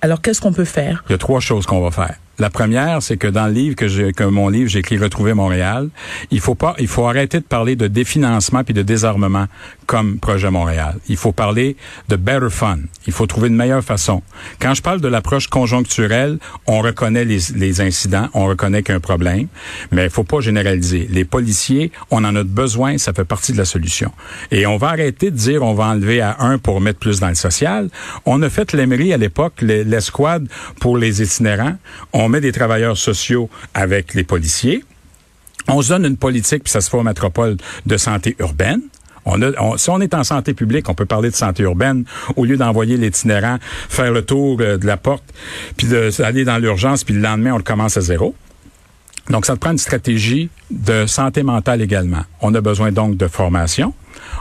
Alors 0.00 0.22
qu'est-ce 0.22 0.40
qu'on 0.40 0.52
peut 0.52 0.64
faire? 0.66 1.02
Il 1.08 1.12
y 1.12 1.14
a 1.16 1.18
trois 1.18 1.40
choses 1.40 1.66
qu'on 1.66 1.80
va 1.80 1.90
faire. 1.90 2.14
La 2.38 2.50
première, 2.50 3.02
c'est 3.02 3.16
que 3.16 3.28
dans 3.28 3.46
le 3.46 3.52
livre 3.52 3.76
que 3.76 3.86
j'ai, 3.86 4.12
que 4.12 4.24
mon 4.24 4.48
livre, 4.48 4.68
j'ai 4.68 4.80
écrit 4.80 4.98
Retrouver 4.98 5.34
Montréal, 5.34 5.88
il 6.30 6.40
faut 6.40 6.54
pas, 6.56 6.74
il 6.78 6.88
faut 6.88 7.06
arrêter 7.06 7.38
de 7.38 7.44
parler 7.44 7.76
de 7.76 7.86
définancement 7.86 8.64
puis 8.64 8.74
de 8.74 8.82
désarmement 8.82 9.46
comme 9.86 10.18
projet 10.18 10.50
Montréal. 10.50 10.96
Il 11.08 11.16
faut 11.16 11.32
parler 11.32 11.76
de 12.08 12.16
better 12.16 12.50
fun. 12.50 12.78
Il 13.06 13.12
faut 13.12 13.26
trouver 13.26 13.48
une 13.48 13.56
meilleure 13.56 13.84
façon. 13.84 14.22
Quand 14.60 14.74
je 14.74 14.82
parle 14.82 15.00
de 15.00 15.08
l'approche 15.08 15.46
conjoncturelle, 15.48 16.38
on 16.66 16.80
reconnaît 16.80 17.24
les, 17.24 17.38
les 17.54 17.80
incidents, 17.80 18.28
on 18.34 18.46
reconnaît 18.46 18.82
qu'il 18.82 18.92
y 18.92 18.94
a 18.94 18.96
un 18.96 19.00
problème, 19.00 19.46
mais 19.92 20.04
il 20.04 20.10
faut 20.10 20.24
pas 20.24 20.40
généraliser. 20.40 21.06
Les 21.10 21.24
policiers, 21.24 21.92
on 22.10 22.24
en 22.24 22.34
a 22.34 22.42
besoin, 22.42 22.98
ça 22.98 23.12
fait 23.12 23.24
partie 23.24 23.52
de 23.52 23.58
la 23.58 23.64
solution. 23.64 24.10
Et 24.50 24.66
on 24.66 24.76
va 24.76 24.88
arrêter 24.88 25.30
de 25.30 25.36
dire 25.36 25.62
on 25.62 25.74
va 25.74 25.84
enlever 25.84 26.20
à 26.20 26.36
un 26.40 26.58
pour 26.58 26.80
mettre 26.80 26.98
plus 26.98 27.20
dans 27.20 27.28
le 27.28 27.34
social. 27.34 27.90
On 28.26 28.42
a 28.42 28.48
fait 28.50 28.72
l'Emery 28.72 29.12
à 29.12 29.16
l'époque, 29.18 29.54
le- 29.60 29.82
l'escouade 29.82 30.48
pour 30.80 30.96
les 30.98 31.22
itinérants. 31.22 31.76
Met 32.28 32.40
des 32.40 32.52
travailleurs 32.52 32.96
sociaux 32.96 33.48
avec 33.74 34.14
les 34.14 34.24
policiers. 34.24 34.84
On 35.68 35.80
se 35.82 35.88
donne 35.90 36.04
une 36.04 36.16
politique, 36.16 36.64
puis 36.64 36.70
ça 36.70 36.80
se 36.80 36.90
fait 36.90 36.96
aux 36.96 37.02
métropoles, 37.02 37.56
de 37.86 37.96
santé 37.96 38.36
urbaine. 38.38 38.80
On 39.24 39.40
on- 39.42 39.78
si 39.78 39.88
on 39.88 40.00
est 40.00 40.12
en 40.12 40.22
santé 40.24 40.52
publique, 40.52 40.88
on 40.90 40.94
peut 40.94 41.06
parler 41.06 41.30
de 41.30 41.34
santé 41.34 41.62
urbaine 41.62 42.04
au 42.36 42.44
lieu 42.44 42.58
d'envoyer 42.58 42.98
l'itinérant 42.98 43.56
faire 43.88 44.12
le 44.12 44.22
tour 44.22 44.58
euh, 44.60 44.76
de 44.76 44.86
la 44.86 44.98
porte, 44.98 45.24
puis 45.78 45.86
d'aller 45.86 46.44
dans 46.44 46.58
l'urgence, 46.58 47.04
puis 47.04 47.14
le 47.14 47.20
lendemain, 47.20 47.52
on 47.54 47.56
le 47.56 47.62
commence 47.62 47.96
à 47.96 48.02
zéro. 48.02 48.34
Donc, 49.30 49.46
ça 49.46 49.54
te 49.54 49.60
prend 49.60 49.70
une 49.72 49.78
stratégie 49.78 50.50
de 50.70 51.06
santé 51.06 51.42
mentale 51.42 51.80
également. 51.80 52.24
On 52.42 52.54
a 52.54 52.60
besoin 52.60 52.92
donc 52.92 53.16
de 53.16 53.26
formation, 53.26 53.94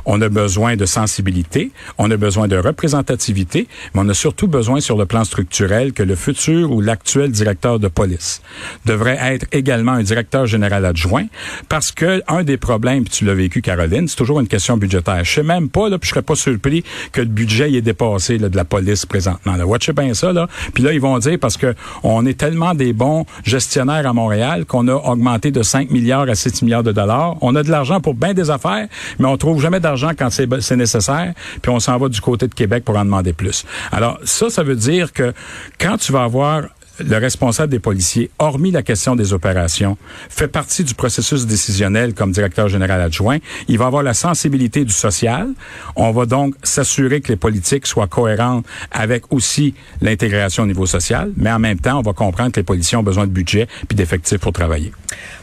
on 0.05 0.21
a 0.21 0.29
besoin 0.29 0.75
de 0.75 0.85
sensibilité, 0.85 1.71
on 1.97 2.09
a 2.11 2.17
besoin 2.17 2.47
de 2.47 2.57
représentativité, 2.57 3.67
mais 3.93 4.01
on 4.01 4.09
a 4.09 4.13
surtout 4.13 4.47
besoin 4.47 4.79
sur 4.79 4.97
le 4.97 5.05
plan 5.05 5.23
structurel 5.23 5.93
que 5.93 6.03
le 6.03 6.15
futur 6.15 6.71
ou 6.71 6.81
l'actuel 6.81 7.31
directeur 7.31 7.79
de 7.79 7.87
police 7.87 8.41
devrait 8.85 9.17
être 9.21 9.45
également 9.51 9.93
un 9.93 10.03
directeur 10.03 10.45
général 10.45 10.85
adjoint 10.85 11.25
parce 11.69 11.91
que 11.91 12.21
un 12.27 12.43
des 12.43 12.57
problèmes, 12.57 13.03
puis 13.03 13.13
tu 13.13 13.25
l'as 13.25 13.33
vécu 13.33 13.61
Caroline, 13.61 14.07
c'est 14.07 14.15
toujours 14.15 14.39
une 14.39 14.47
question 14.47 14.77
budgétaire. 14.77 15.23
Je 15.23 15.31
sais 15.31 15.43
même 15.43 15.69
pas, 15.69 15.89
puis 15.89 15.99
je 16.03 16.09
serais 16.09 16.21
pas 16.21 16.35
surpris 16.35 16.83
que 17.11 17.21
le 17.21 17.27
budget 17.27 17.71
y 17.71 17.77
est 17.77 17.81
dépassé 17.81 18.37
de 18.37 18.55
la 18.55 18.65
police 18.65 19.05
présentement. 19.05 19.55
Là. 19.55 19.65
Watchez 19.65 19.93
bien 19.93 20.13
ça, 20.13 20.33
là. 20.33 20.47
Puis 20.73 20.83
là, 20.83 20.93
ils 20.93 21.01
vont 21.01 21.17
dire 21.19 21.37
parce 21.39 21.57
que 21.57 21.73
on 22.03 22.25
est 22.25 22.37
tellement 22.37 22.73
des 22.73 22.93
bons 22.93 23.25
gestionnaires 23.43 24.07
à 24.07 24.13
Montréal 24.13 24.65
qu'on 24.65 24.87
a 24.87 24.95
augmenté 24.95 25.51
de 25.51 25.63
5 25.63 25.91
milliards 25.91 26.29
à 26.29 26.35
6 26.35 26.61
milliards 26.63 26.83
de 26.83 26.91
dollars. 26.91 27.35
On 27.41 27.55
a 27.55 27.63
de 27.63 27.69
l'argent 27.69 28.01
pour 28.01 28.13
bien 28.15 28.33
des 28.33 28.49
affaires, 28.49 28.87
mais 29.19 29.27
on 29.27 29.37
trouve 29.37 29.61
jamais 29.63 29.79
d'argent 29.79 30.11
quand 30.17 30.29
c'est 30.29 30.75
nécessaire, 30.75 31.33
puis 31.61 31.71
on 31.71 31.79
s'en 31.79 31.97
va 31.97 32.09
du 32.09 32.19
côté 32.19 32.47
de 32.47 32.53
Québec 32.53 32.83
pour 32.83 32.97
en 32.97 33.05
demander 33.05 33.33
plus. 33.33 33.65
Alors 33.91 34.19
ça, 34.25 34.49
ça 34.49 34.61
veut 34.61 34.75
dire 34.75 35.13
que 35.13 35.33
quand 35.79 35.97
tu 35.97 36.11
vas 36.11 36.23
avoir 36.23 36.63
le 36.99 37.17
responsable 37.17 37.71
des 37.71 37.79
policiers, 37.79 38.29
hormis 38.37 38.71
la 38.71 38.83
question 38.83 39.15
des 39.15 39.33
opérations, 39.33 39.97
fait 40.29 40.47
partie 40.47 40.83
du 40.83 40.93
processus 40.93 41.47
décisionnel 41.47 42.13
comme 42.13 42.31
directeur 42.31 42.67
général 42.67 43.01
adjoint. 43.01 43.37
Il 43.67 43.77
va 43.77 43.87
avoir 43.87 44.03
la 44.03 44.13
sensibilité 44.13 44.85
du 44.85 44.93
social. 44.93 45.47
On 45.95 46.11
va 46.11 46.25
donc 46.25 46.55
s'assurer 46.61 47.21
que 47.21 47.29
les 47.29 47.35
politiques 47.35 47.87
soient 47.87 48.07
cohérentes 48.07 48.65
avec 48.91 49.31
aussi 49.31 49.73
l'intégration 50.01 50.63
au 50.63 50.67
niveau 50.67 50.85
social, 50.85 51.31
mais 51.35 51.51
en 51.51 51.59
même 51.59 51.79
temps, 51.79 51.97
on 51.97 52.03
va 52.03 52.13
comprendre 52.13 52.51
que 52.51 52.59
les 52.59 52.65
policiers 52.65 52.97
ont 52.97 53.03
besoin 53.03 53.25
de 53.25 53.31
budget 53.31 53.67
puis 53.87 53.95
d'effectifs 53.95 54.39
pour 54.39 54.53
travailler. 54.53 54.91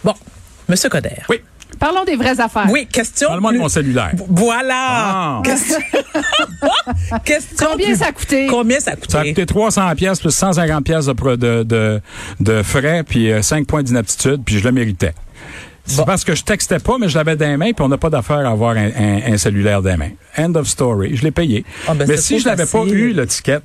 Bon, 0.04 0.14
Monsieur 0.68 0.88
Coder. 0.88 1.22
Oui, 1.28 1.40
Parlons 1.78 2.04
des 2.04 2.16
vraies 2.16 2.38
affaires. 2.40 2.68
Oui, 2.70 2.86
question. 2.86 3.28
parle-moi 3.28 3.52
de 3.52 3.58
mon 3.58 3.68
cellulaire. 3.68 4.12
Voilà. 4.28 4.74
Ah. 4.76 5.42
Question. 5.44 5.78
question 7.24 7.66
Combien 7.70 7.86
plus- 7.86 7.96
ça 7.96 8.06
a 8.06 8.12
coûté? 8.12 8.46
Combien 8.48 8.80
ça 8.80 8.90
a 8.92 8.96
coûté? 8.96 9.12
Ça 9.12 9.20
a 9.20 9.24
coûté? 9.24 9.46
300 9.46 9.94
pièces 9.96 10.20
plus 10.20 10.30
150 10.34 10.84
pièces 10.84 11.06
de, 11.06 11.36
de, 11.36 11.62
de, 11.62 12.00
de 12.40 12.62
frais 12.62 13.02
puis 13.08 13.30
5 13.42 13.66
points 13.66 13.82
d'inaptitude 13.82 14.42
puis 14.44 14.58
je 14.58 14.64
le 14.64 14.72
méritais. 14.72 15.12
C'est 15.86 15.96
Bon. 15.96 16.04
parce 16.04 16.22
que 16.24 16.34
je 16.34 16.44
textais 16.44 16.78
pas, 16.78 16.98
mais 17.00 17.08
je 17.08 17.16
l'avais 17.18 17.34
dans 17.36 17.46
les 17.46 17.56
mains, 17.56 17.72
puis 17.72 17.82
on 17.84 17.88
n'a 17.88 17.96
pas 17.98 18.10
d'affaire 18.10 18.46
à 18.46 18.50
avoir 18.50 18.76
un, 18.76 18.90
un- 18.96 19.32
un 19.32 19.36
cellulaire 19.38 19.82
dans 19.82 19.90
les 19.90 19.96
mains. 19.96 20.10
End 20.38 20.54
of 20.54 20.68
story. 20.68 21.16
Je 21.16 21.22
l'ai 21.24 21.30
payé. 21.32 21.64
Ah, 21.88 21.94
ben, 21.94 22.06
mais 22.06 22.16
si 22.18 22.38
je 22.38 22.46
l'avais 22.46 22.66
pas 22.66 22.84
eu, 22.84 23.12
le 23.12 23.26
ticket, 23.26 23.60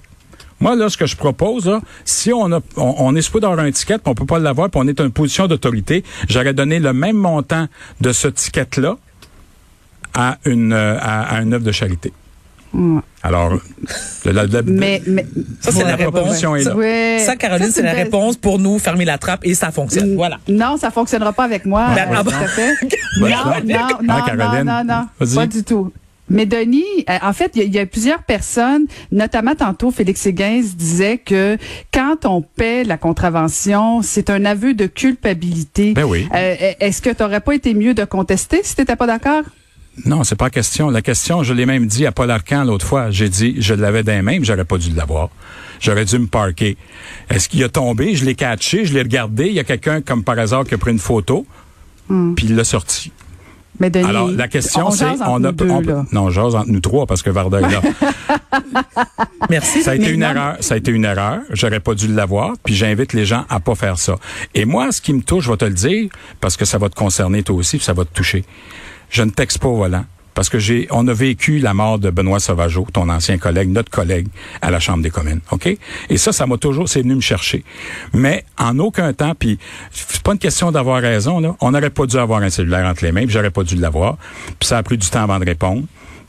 moi, 0.65 0.75
là, 0.75 0.89
ce 0.89 0.98
que 0.98 1.05
je 1.05 1.15
propose, 1.15 1.67
là, 1.67 1.79
si 2.05 2.34
on, 2.34 2.51
a, 2.51 2.60
on, 2.75 2.95
on 2.98 3.15
est 3.15 3.22
supposé 3.22 3.41
d'avoir 3.41 3.60
un 3.60 3.72
ticket, 3.72 4.00
puis 4.00 4.07
on 4.07 4.15
peut 4.15 4.25
pas 4.25 4.39
l'avoir, 4.39 4.69
puis 4.72 4.81
on 4.84 4.88
est 4.88 5.00
en 5.00 5.10
position 5.12 5.45
d'autorité, 5.45 6.03
j'aurais 6.27 6.53
donné 6.55 6.79
le 6.79 6.91
même 6.91 7.15
montant 7.17 7.67
de 8.01 8.12
ce 8.12 8.27
ticket-là 8.27 8.98
à 10.15 10.38
une, 10.45 10.74
euh, 10.74 10.98
à, 11.00 11.36
à 11.36 11.41
une 11.41 11.53
œuvre 11.53 11.63
de 11.63 11.72
charité. 11.72 12.12
Ouais. 12.74 13.00
Alors, 13.22 13.51
le- 14.25 14.31
la- 14.31 14.45
la- 14.48 14.62
Mais, 14.63 15.01
mais 15.07 15.25
Ça, 15.62 15.72
c'est 15.72 15.84
la 15.84 15.95
réponse. 15.95 16.13
proposition 16.13 16.55
est 16.55 16.63
là. 16.63 16.75
Ouais. 16.75 17.24
Ça, 17.25 17.36
Caroline, 17.36 17.69
c'est 17.72 17.81
la 17.84 17.93
belle- 17.93 18.03
réponse 18.05 18.36
pour 18.36 18.57
nous 18.60 18.79
fermer 18.79 19.05
la 19.05 19.17
trappe 19.17 19.41
et 19.45 19.53
ça 19.53 19.72
fonctionne. 19.72 20.15
Voilà. 20.15 20.39
Non, 20.50 20.77
ça 20.77 20.89
fonctionnera 20.91 21.31
pas 21.31 21.43
avec 21.45 21.65
moi. 21.65 21.88
Ben, 21.95 22.07
euh, 22.10 22.15
ah 22.17 22.24
tout 22.24 22.31
bon. 22.31 22.36
à 22.43 22.48
fait. 22.48 22.74
Ben, 23.22 23.29
non, 23.29 23.36
non. 23.36 24.01
non, 24.01 24.13
Ah, 24.39 24.63
non, 24.63 24.84
non, 24.84 25.07
pas 25.36 25.48
du 25.48 25.63
tout. 25.63 25.93
Mais 26.29 26.46
Denis, 26.48 26.84
euh, 27.10 27.17
en 27.22 27.34
fait, 27.34 27.51
il 27.55 27.60
y, 27.60 27.62
a- 27.62 27.65
il 27.65 27.74
y 27.75 27.79
a 27.79 27.86
plusieurs 27.86 28.24
personnes, 28.24 28.88
notamment 29.12 29.53
tantôt 29.53 29.91
Félix 29.91 30.22
Séguin 30.22 30.62
disait 30.75 31.20
que 31.20 31.58
quand 31.94 32.25
on 32.25 32.41
paie 32.41 32.84
la 32.84 32.98
contravention, 32.98 34.01
c'est 34.01 34.29
un 34.32 34.44
aveu 34.46 34.74
de 34.74 34.88
culpabilité. 34.88 35.94
Ben 35.94 36.03
oui. 36.05 36.27
Euh, 36.34 36.55
Est-ce 36.79 37.01
que 37.01 37.12
tu 37.12 37.22
n'aurais 37.22 37.41
pas 37.41 37.53
été 37.53 37.74
mieux 37.75 37.94
de 37.94 38.05
contester 38.05 38.62
si 38.63 38.74
tu 38.75 38.82
n'étais 38.82 38.96
pas 38.96 39.05
d'accord? 39.08 39.44
Non, 40.05 40.24
c'est 40.24 40.36
pas 40.36 40.50
question. 40.50 40.89
La 40.89 41.01
question, 41.01 41.44
je 41.44 41.53
l'ai 41.53 41.65
même 41.65 41.86
dit 41.86 42.05
à 42.05 42.12
Paul 42.12 42.29
Arcan 42.32 42.63
l'autre 42.65 42.86
fois. 42.86 43.12
J'ai 43.12 43.29
dit, 43.29 43.55
je 43.60 43.74
l'avais 43.74 44.03
dans 44.03 44.12
les 44.12 44.22
mains, 44.22 44.39
mais 44.39 44.46
j'aurais 44.46 44.65
pas 44.65 44.77
dû 44.77 44.89
l'avoir. 44.91 45.29
J'aurais 45.79 46.05
dû 46.05 46.17
me 46.20 46.27
parquer. 46.27 46.75
Est-ce 47.29 47.48
qu'il 47.48 47.63
a 47.63 47.70
tombé? 47.70 48.15
Je 48.15 48.25
l'ai 48.25 48.36
catché, 48.36 48.84
je 48.86 48.94
l'ai 48.94 49.03
regardé. 49.03 49.46
Il 49.48 49.53
y 49.53 49.60
a 49.60 49.63
quelqu'un, 49.63 50.01
comme 50.01 50.24
par 50.24 50.38
hasard, 50.39 50.65
qui 50.65 50.74
a 50.74 50.77
pris 50.77 50.91
une 50.91 51.00
photo, 51.00 51.46
puis 52.10 52.48
il 52.48 52.55
l'a 52.55 52.63
sorti. 52.65 53.12
Mais 53.79 53.89
Denis, 53.89 54.08
Alors, 54.08 54.29
la 54.32 54.48
question, 54.48 54.88
on 54.88 54.91
c'est, 54.91 55.05
jase 55.05 55.22
entre 55.22 55.29
on 55.32 55.36
a, 55.44 55.48
nous 55.48 55.51
deux, 55.51 55.70
on- 55.70 55.82
là. 55.82 56.05
non, 56.12 56.29
j'ose 56.29 56.55
entre 56.55 56.70
nous 56.70 56.79
trois 56.79 57.05
parce 57.05 57.22
que 57.22 57.29
Varda 57.29 57.60
est 57.60 57.70
là. 57.72 57.82
Merci. 59.50 59.84
Ça 59.84 59.91
a 59.91 59.96
été 59.96 60.12
une 60.12 60.22
non, 60.22 60.29
erreur. 60.29 60.55
Ça 60.62 60.75
a 60.75 60.77
été 60.77 60.91
une 60.91 61.05
erreur. 61.05 61.39
J'aurais 61.51 61.79
pas 61.79 61.94
dû 61.94 62.08
l'avoir. 62.08 62.53
Puis 62.63 62.74
j'invite 62.75 63.13
les 63.13 63.25
gens 63.25 63.46
à 63.50 63.60
pas 63.60 63.75
faire 63.75 63.98
ça. 63.98 64.15
Et 64.53 64.65
moi, 64.65 64.91
ce 64.91 65.01
qui 65.01 65.13
me 65.13 65.22
touche, 65.22 65.46
je 65.46 65.51
vais 65.51 65.58
te 65.58 65.65
le 65.65 65.74
dire, 65.74 66.10
parce 66.39 66.58
que 66.58 66.65
ça 66.65 66.77
va 66.77 66.89
te 66.89 66.96
concerner 66.96 67.44
toi 67.44 67.55
aussi, 67.55 67.77
puis 67.77 67.86
ça 67.86 67.94
va 67.94 68.05
te 68.05 68.13
toucher. 68.13 68.46
Je 69.10 69.24
ne 69.24 69.29
texte 69.29 69.60
pas 69.60 69.67
au 69.67 69.77
volant. 69.77 70.05
Parce 70.35 70.49
que 70.49 70.59
j'ai, 70.59 70.87
on 70.91 71.07
a 71.07 71.13
vécu 71.13 71.57
la 71.59 71.73
mort 71.73 71.97
de 71.97 72.09
Benoît 72.11 72.39
Sauvageau, 72.39 72.85
ton 72.93 73.09
ancien 73.09 73.37
collègue, 73.39 73.69
notre 73.69 73.89
collègue 73.89 74.27
à 74.61 74.69
la 74.69 74.79
Chambre 74.79 75.01
des 75.01 75.09
communes, 75.09 75.39
ok? 75.49 75.75
Et 76.09 76.17
ça, 76.17 76.31
ça 76.31 76.45
m'a 76.45 76.57
toujours, 76.57 76.87
c'est 76.89 77.01
venu 77.01 77.15
me 77.15 77.21
chercher. 77.21 77.63
Mais 78.13 78.43
en 78.57 78.77
aucun 78.77 79.11
temps, 79.13 79.33
puis 79.33 79.57
c'est 79.91 80.21
pas 80.21 80.33
une 80.33 80.37
question 80.39 80.71
d'avoir 80.71 81.01
raison 81.01 81.39
là. 81.39 81.55
On 81.61 81.71
n'aurait 81.71 81.89
pas 81.89 82.05
dû 82.05 82.17
avoir 82.17 82.41
un 82.43 82.49
cellulaire 82.49 82.85
entre 82.85 83.03
les 83.05 83.11
mains, 83.11 83.23
puis 83.23 83.31
j'aurais 83.31 83.49
pas 83.49 83.63
dû 83.63 83.75
l'avoir. 83.77 84.17
Puis 84.59 84.67
ça 84.67 84.77
a 84.77 84.83
pris 84.83 84.97
du 84.97 85.09
temps 85.09 85.23
avant 85.23 85.39
de 85.39 85.45
répondre. 85.45 85.83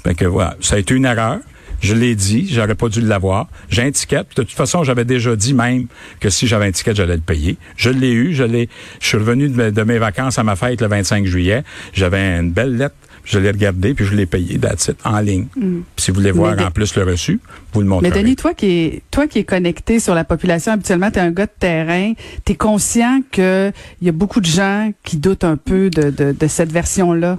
Fait 0.04 0.14
que 0.14 0.24
voilà, 0.24 0.56
ça 0.60 0.76
a 0.76 0.78
été 0.78 0.94
une 0.94 1.04
erreur. 1.04 1.38
Je 1.82 1.92
l'ai 1.94 2.14
dit, 2.14 2.48
j'aurais 2.50 2.74
pas 2.74 2.88
dû 2.88 3.02
l'avoir. 3.02 3.48
J'ai 3.68 3.82
un 3.82 3.90
ticket. 3.90 4.22
De 4.36 4.42
toute 4.44 4.52
façon, 4.52 4.82
j'avais 4.82 5.04
déjà 5.04 5.36
dit 5.36 5.52
même 5.52 5.88
que 6.20 6.30
si 6.30 6.46
j'avais 6.46 6.64
un 6.66 6.70
ticket, 6.72 6.94
j'allais 6.94 7.16
le 7.16 7.20
payer. 7.20 7.58
Je 7.76 7.90
l'ai 7.90 8.12
eu. 8.12 8.32
Je 8.34 8.44
l'ai. 8.44 8.70
Je 9.00 9.08
suis 9.08 9.18
revenu 9.18 9.48
de, 9.50 9.56
mes- 9.56 9.72
de 9.72 9.82
mes 9.82 9.98
vacances 9.98 10.38
à 10.38 10.42
ma 10.42 10.56
fête 10.56 10.80
le 10.80 10.86
25 10.86 11.26
juillet. 11.26 11.64
J'avais 11.92 12.38
une 12.38 12.50
belle 12.52 12.76
lettre. 12.78 12.94
Je 13.26 13.38
l'ai 13.38 13.50
regardée 13.50 13.92
puis 13.92 14.04
je 14.06 14.14
l'ai 14.14 14.24
payé 14.24 14.58
that's 14.58 14.88
it, 14.88 14.96
en 15.04 15.18
ligne. 15.20 15.46
Puis 15.52 15.82
si 15.96 16.10
vous 16.10 16.20
voulez 16.20 16.30
voir 16.30 16.52
Mm. 16.54 16.56
Mais 16.58 16.64
en 16.64 16.70
plus 16.70 16.94
le 16.94 17.02
reçu, 17.02 17.40
vous 17.72 17.80
le 17.80 17.86
montrerez. 17.86 18.10
Mais 18.10 18.22
Denis, 18.22 18.36
toi 18.36 18.54
qui 18.54 18.66
es 18.66 19.02
toi 19.10 19.26
qui 19.26 19.40
es 19.40 19.44
connecté 19.44 19.98
sur 20.00 20.14
la 20.14 20.24
population, 20.24 20.72
habituellement 20.72 21.10
tu 21.10 21.18
es 21.18 21.22
un 21.22 21.32
gars 21.32 21.46
de 21.46 21.50
terrain, 21.58 22.12
tu 22.44 22.52
es 22.52 22.54
conscient 22.54 23.20
que 23.32 23.72
il 24.00 24.06
y 24.06 24.08
a 24.08 24.12
beaucoup 24.12 24.40
de 24.40 24.46
gens 24.46 24.92
qui 25.02 25.16
doutent 25.16 25.44
un 25.44 25.56
peu 25.56 25.90
de, 25.90 26.10
de, 26.10 26.32
de 26.32 26.46
cette 26.46 26.72
version-là? 26.72 27.38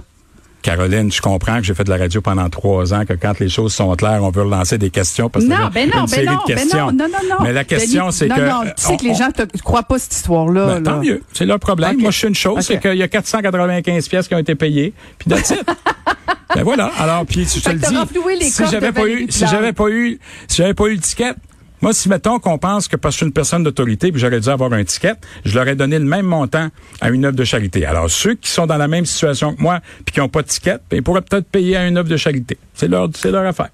Caroline, 0.62 1.10
je 1.12 1.20
comprends 1.20 1.58
que 1.58 1.62
j'ai 1.62 1.74
fait 1.74 1.84
de 1.84 1.90
la 1.90 1.96
radio 1.96 2.20
pendant 2.20 2.48
trois 2.50 2.92
ans, 2.92 3.04
que 3.06 3.12
quand 3.14 3.38
les 3.38 3.48
choses 3.48 3.72
sont 3.72 3.94
claires, 3.94 4.22
on 4.22 4.30
veut 4.30 4.42
relancer 4.42 4.76
des 4.76 4.90
questions 4.90 5.30
parce 5.30 5.44
que 5.44 5.50
Non, 5.50 5.68
ben 5.72 5.88
non, 5.88 6.00
une 6.00 6.00
ben 6.02 6.06
série 6.08 6.26
non, 6.26 6.32
de 6.32 6.38
ben 6.48 6.54
questions. 6.56 6.86
non, 6.86 6.92
non, 6.92 7.04
non, 7.08 7.28
non. 7.30 7.36
Mais 7.44 7.52
la 7.52 7.64
question, 7.64 8.10
c'est 8.10 8.28
que 8.28 8.40
Non, 8.40 8.62
tu 8.64 8.70
sais 8.76 8.92
on- 8.92 8.96
que 8.96 9.04
les 9.04 9.14
gens 9.14 9.30
te 9.30 9.42
croient 9.62 9.84
pas 9.84 9.98
cette 9.98 10.14
histoire-là. 10.14 10.66
Ben, 10.66 10.82
tant 10.82 10.98
mieux. 11.00 11.22
C'est 11.32 11.46
leur 11.46 11.60
problème. 11.60 11.98
Moi, 12.00 12.10
je 12.10 12.18
sais 12.18 12.28
une 12.28 12.34
chose, 12.34 12.64
c'est 12.66 12.80
qu'il 12.80 12.94
y 12.96 13.02
a 13.02 13.08
495 13.08 14.08
pièces 14.08 14.26
qui 14.28 14.34
ont 14.34 14.38
été 14.38 14.54
payées. 14.56 14.92
Puis 15.18 15.30
that's 15.30 15.50
it. 15.50 15.62
ben 16.54 16.62
voilà. 16.64 16.90
Alors, 16.98 17.24
puis 17.24 17.46
je 17.46 17.60
te 17.60 17.70
le 17.70 17.78
dis. 17.78 18.50
Si 18.50 18.64
j'avais 18.70 18.92
pas 18.92 19.06
eu, 19.08 19.26
si 19.30 19.46
j'avais 19.46 19.72
pas 19.72 19.88
eu, 19.88 20.18
si 20.48 20.56
j'avais 20.56 20.74
pas 20.74 20.86
eu 20.86 20.94
le 20.94 21.00
ticket, 21.00 21.34
moi, 21.80 21.92
si 21.92 22.08
mettons 22.08 22.38
qu'on 22.38 22.58
pense 22.58 22.88
que 22.88 22.96
parce 22.96 23.14
que 23.14 23.18
je 23.18 23.18
suis 23.18 23.26
une 23.26 23.32
personne 23.32 23.62
d'autorité 23.62 24.10
puis 24.10 24.20
j'aurais 24.20 24.40
dû 24.40 24.48
avoir 24.48 24.72
un 24.72 24.84
ticket, 24.84 25.14
je 25.44 25.54
leur 25.54 25.68
ai 25.68 25.74
donné 25.74 25.98
le 25.98 26.04
même 26.04 26.26
montant 26.26 26.68
à 27.00 27.10
une 27.10 27.24
œuvre 27.24 27.36
de 27.36 27.44
charité. 27.44 27.86
Alors, 27.86 28.10
ceux 28.10 28.34
qui 28.34 28.50
sont 28.50 28.66
dans 28.66 28.76
la 28.76 28.88
même 28.88 29.06
situation 29.06 29.54
que 29.54 29.62
moi 29.62 29.80
puis 30.04 30.14
qui 30.14 30.20
n'ont 30.20 30.28
pas 30.28 30.42
de 30.42 30.48
ticket, 30.48 30.78
ben, 30.90 30.96
ils 30.96 31.02
pourraient 31.02 31.22
peut-être 31.22 31.46
payer 31.46 31.76
à 31.76 31.86
une 31.86 31.96
œuvre 31.96 32.08
de 32.08 32.16
charité. 32.16 32.58
C'est 32.74 32.88
leur, 32.88 33.08
c'est 33.14 33.30
leur 33.30 33.46
affaire. 33.46 33.70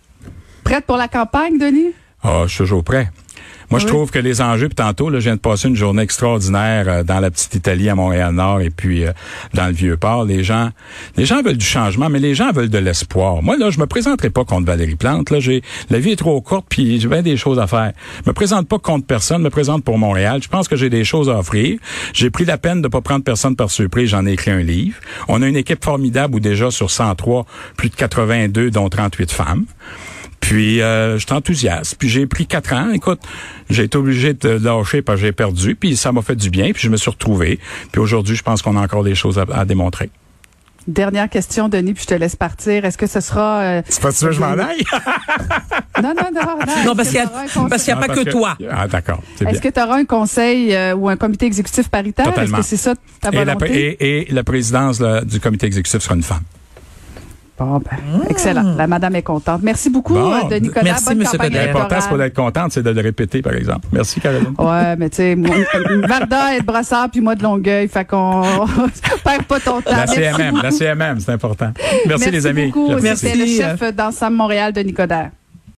Prête 0.64 0.84
pour 0.86 0.96
la 0.96 1.08
campagne, 1.08 1.58
Denis? 1.58 1.92
Ah, 2.22 2.44
je 2.46 2.50
suis 2.50 2.58
toujours 2.58 2.84
prêt. 2.84 3.10
Moi, 3.70 3.80
je 3.80 3.86
trouve 3.86 4.10
que 4.10 4.18
les 4.18 4.40
enjeux, 4.40 4.68
puis 4.68 4.76
tantôt, 4.76 5.10
là, 5.10 5.18
je 5.20 5.24
viens 5.24 5.36
de 5.36 5.40
passer 5.40 5.68
une 5.68 5.76
journée 5.76 6.02
extraordinaire 6.02 6.84
euh, 6.88 7.02
dans 7.02 7.20
la 7.20 7.30
petite 7.30 7.54
Italie 7.54 7.88
à 7.88 7.94
Montréal-Nord 7.94 8.60
et 8.60 8.70
puis 8.70 9.04
euh, 9.04 9.12
dans 9.54 9.66
le 9.66 9.72
Vieux-Port. 9.72 10.24
Les 10.24 10.44
gens, 10.44 10.70
les 11.16 11.26
gens 11.26 11.42
veulent 11.42 11.56
du 11.56 11.64
changement, 11.64 12.08
mais 12.08 12.18
les 12.18 12.34
gens 12.34 12.52
veulent 12.52 12.68
de 12.68 12.78
l'espoir. 12.78 13.42
Moi, 13.42 13.56
là, 13.56 13.70
je 13.70 13.78
me 13.78 13.86
présenterai 13.86 14.30
pas 14.30 14.44
contre 14.44 14.66
Valérie 14.66 14.96
Plante. 14.96 15.30
Là, 15.30 15.40
j'ai 15.40 15.62
la 15.90 15.98
vie 15.98 16.12
est 16.12 16.16
trop 16.16 16.40
courte, 16.40 16.66
puis 16.68 17.00
j'ai 17.00 17.08
bien 17.08 17.22
des 17.22 17.36
choses 17.36 17.58
à 17.58 17.66
faire. 17.66 17.92
Je 18.24 18.30
me 18.30 18.34
présente 18.34 18.68
pas 18.68 18.78
contre 18.78 19.06
personne, 19.06 19.38
je 19.38 19.44
me 19.44 19.50
présente 19.50 19.84
pour 19.84 19.98
Montréal. 19.98 20.40
Je 20.42 20.48
pense 20.48 20.68
que 20.68 20.76
j'ai 20.76 20.90
des 20.90 21.04
choses 21.04 21.28
à 21.28 21.38
offrir. 21.38 21.78
J'ai 22.12 22.30
pris 22.30 22.44
la 22.44 22.58
peine 22.58 22.82
de 22.82 22.88
pas 22.88 23.00
prendre 23.00 23.24
personne 23.24 23.56
par 23.56 23.70
surprise. 23.70 24.10
J'en 24.10 24.26
ai 24.26 24.32
écrit 24.32 24.50
un 24.50 24.62
livre. 24.62 24.96
On 25.28 25.42
a 25.42 25.48
une 25.48 25.56
équipe 25.56 25.84
formidable 25.84 26.36
où 26.36 26.40
déjà 26.40 26.70
sur 26.70 26.90
103, 26.90 27.46
plus 27.76 27.88
de 27.88 27.94
82, 27.94 28.70
dont 28.70 28.88
38 28.88 29.32
femmes. 29.32 29.64
Puis 30.44 30.82
euh, 30.82 31.18
je 31.18 31.24
suis 31.24 31.32
enthousiaste. 31.34 31.96
Puis 31.98 32.08
j'ai 32.10 32.26
pris 32.26 32.46
quatre 32.46 32.74
ans. 32.74 32.90
Écoute, 32.92 33.20
j'ai 33.70 33.84
été 33.84 33.96
obligé 33.96 34.34
de 34.34 34.50
lâcher 34.50 35.00
parce 35.00 35.18
que 35.20 35.26
j'ai 35.26 35.32
perdu. 35.32 35.74
Puis 35.74 35.96
ça 35.96 36.12
m'a 36.12 36.20
fait 36.20 36.36
du 36.36 36.50
bien. 36.50 36.72
Puis 36.72 36.82
je 36.82 36.90
me 36.90 36.98
suis 36.98 37.10
retrouvé. 37.10 37.58
Puis 37.92 38.00
aujourd'hui, 38.00 38.36
je 38.36 38.42
pense 38.42 38.60
qu'on 38.60 38.76
a 38.76 38.80
encore 38.82 39.04
des 39.04 39.14
choses 39.14 39.38
à, 39.38 39.46
à 39.54 39.64
démontrer. 39.64 40.10
Dernière 40.86 41.30
question, 41.30 41.70
Denis, 41.70 41.94
puis 41.94 42.02
je 42.02 42.08
te 42.08 42.14
laisse 42.14 42.36
partir. 42.36 42.84
Est-ce 42.84 42.98
que 42.98 43.06
ce 43.06 43.20
sera... 43.20 43.62
euh, 43.62 43.82
C'est 43.88 44.02
pas 44.02 44.12
sûr 44.12 44.28
que 44.28 44.34
je 44.34 44.40
m'en 44.40 44.52
aille? 44.52 44.84
Non, 46.02 46.08
non, 46.14 46.28
non. 46.34 46.40
non. 46.42 46.84
Non, 46.86 46.96
parce 46.96 47.08
qu'il 47.08 47.18
y 47.18 47.20
a- 47.22 47.28
parce 47.70 47.84
qu'il 47.84 47.94
y 47.94 47.96
a 47.96 48.00
pas 48.00 48.08
que 48.08 48.28
toi. 48.28 48.58
Ah, 48.70 48.88
d'accord. 48.88 49.22
Est-ce 49.48 49.60
que 49.62 49.68
tu 49.68 49.80
auras 49.80 49.96
un 49.96 50.04
conseil 50.04 50.74
euh, 50.74 50.94
ou 50.94 51.08
un 51.08 51.16
comité 51.16 51.46
exécutif 51.46 51.88
paritaire? 51.88 52.36
Est-ce 52.36 52.52
que 52.52 52.62
c'est 52.62 52.76
ça 52.76 52.94
ta 53.20 53.30
Et 53.30 53.44
la, 53.44 53.54
volonté? 53.54 53.96
et, 54.00 54.28
et 54.28 54.32
la 54.32 54.42
présidence 54.42 55.00
là, 55.00 55.22
du 55.22 55.38
comité 55.40 55.66
exécutif 55.66 56.00
sera 56.02 56.16
une 56.16 56.22
femme. 56.24 56.42
Bon, 57.56 57.78
ben, 57.78 58.22
excellent. 58.28 58.74
La 58.76 58.88
madame 58.88 59.14
est 59.14 59.22
contente. 59.22 59.60
Merci 59.62 59.88
beaucoup, 59.88 60.14
Bon. 60.14 60.32
euh, 60.34 60.48
Denis 60.50 60.68
Coderre. 60.68 60.82
Merci, 60.84 61.14
Bonne 61.14 61.24
Coderre. 61.24 61.66
L'important, 61.66 61.96
c'est 62.00 62.08
pas 62.10 62.18
d'être 62.18 62.34
contente, 62.34 62.72
c'est 62.72 62.82
de 62.82 62.90
le 62.90 63.00
répéter, 63.00 63.42
par 63.42 63.54
exemple. 63.54 63.86
Merci, 63.92 64.20
Caroline. 64.20 64.54
Ouais, 64.58 64.96
mais 64.96 65.08
tu 65.08 65.16
sais, 65.16 65.36
moi, 65.36 65.54
Varda 66.08 66.56
est 66.56 66.60
de 66.60 66.64
Brassard 66.66 67.10
puis 67.10 67.20
moi 67.20 67.36
de 67.36 67.44
Longueuil, 67.44 67.86
fait 67.86 68.04
qu'on 68.04 68.42
perd 69.24 69.44
pas 69.44 69.60
ton 69.60 69.80
temps. 69.80 69.90
La 69.92 69.98
Merci 69.98 70.16
CMM, 70.16 70.50
beaucoup. 70.50 70.62
la 70.64 70.70
CMM, 70.72 71.20
c'est 71.20 71.32
important. 71.32 71.72
Merci, 72.08 72.30
les 72.32 72.44
amis. 72.46 72.66
beaucoup. 72.66 72.90
J'apprécie. 72.90 73.16
C'était 73.18 73.36
le 73.36 73.44
Merci. 73.44 73.56
chef 73.78 73.94
d'Ensemble 73.94 74.36
Montréal, 74.36 74.72
Denis 74.72 74.92
Coderre. 74.92 75.30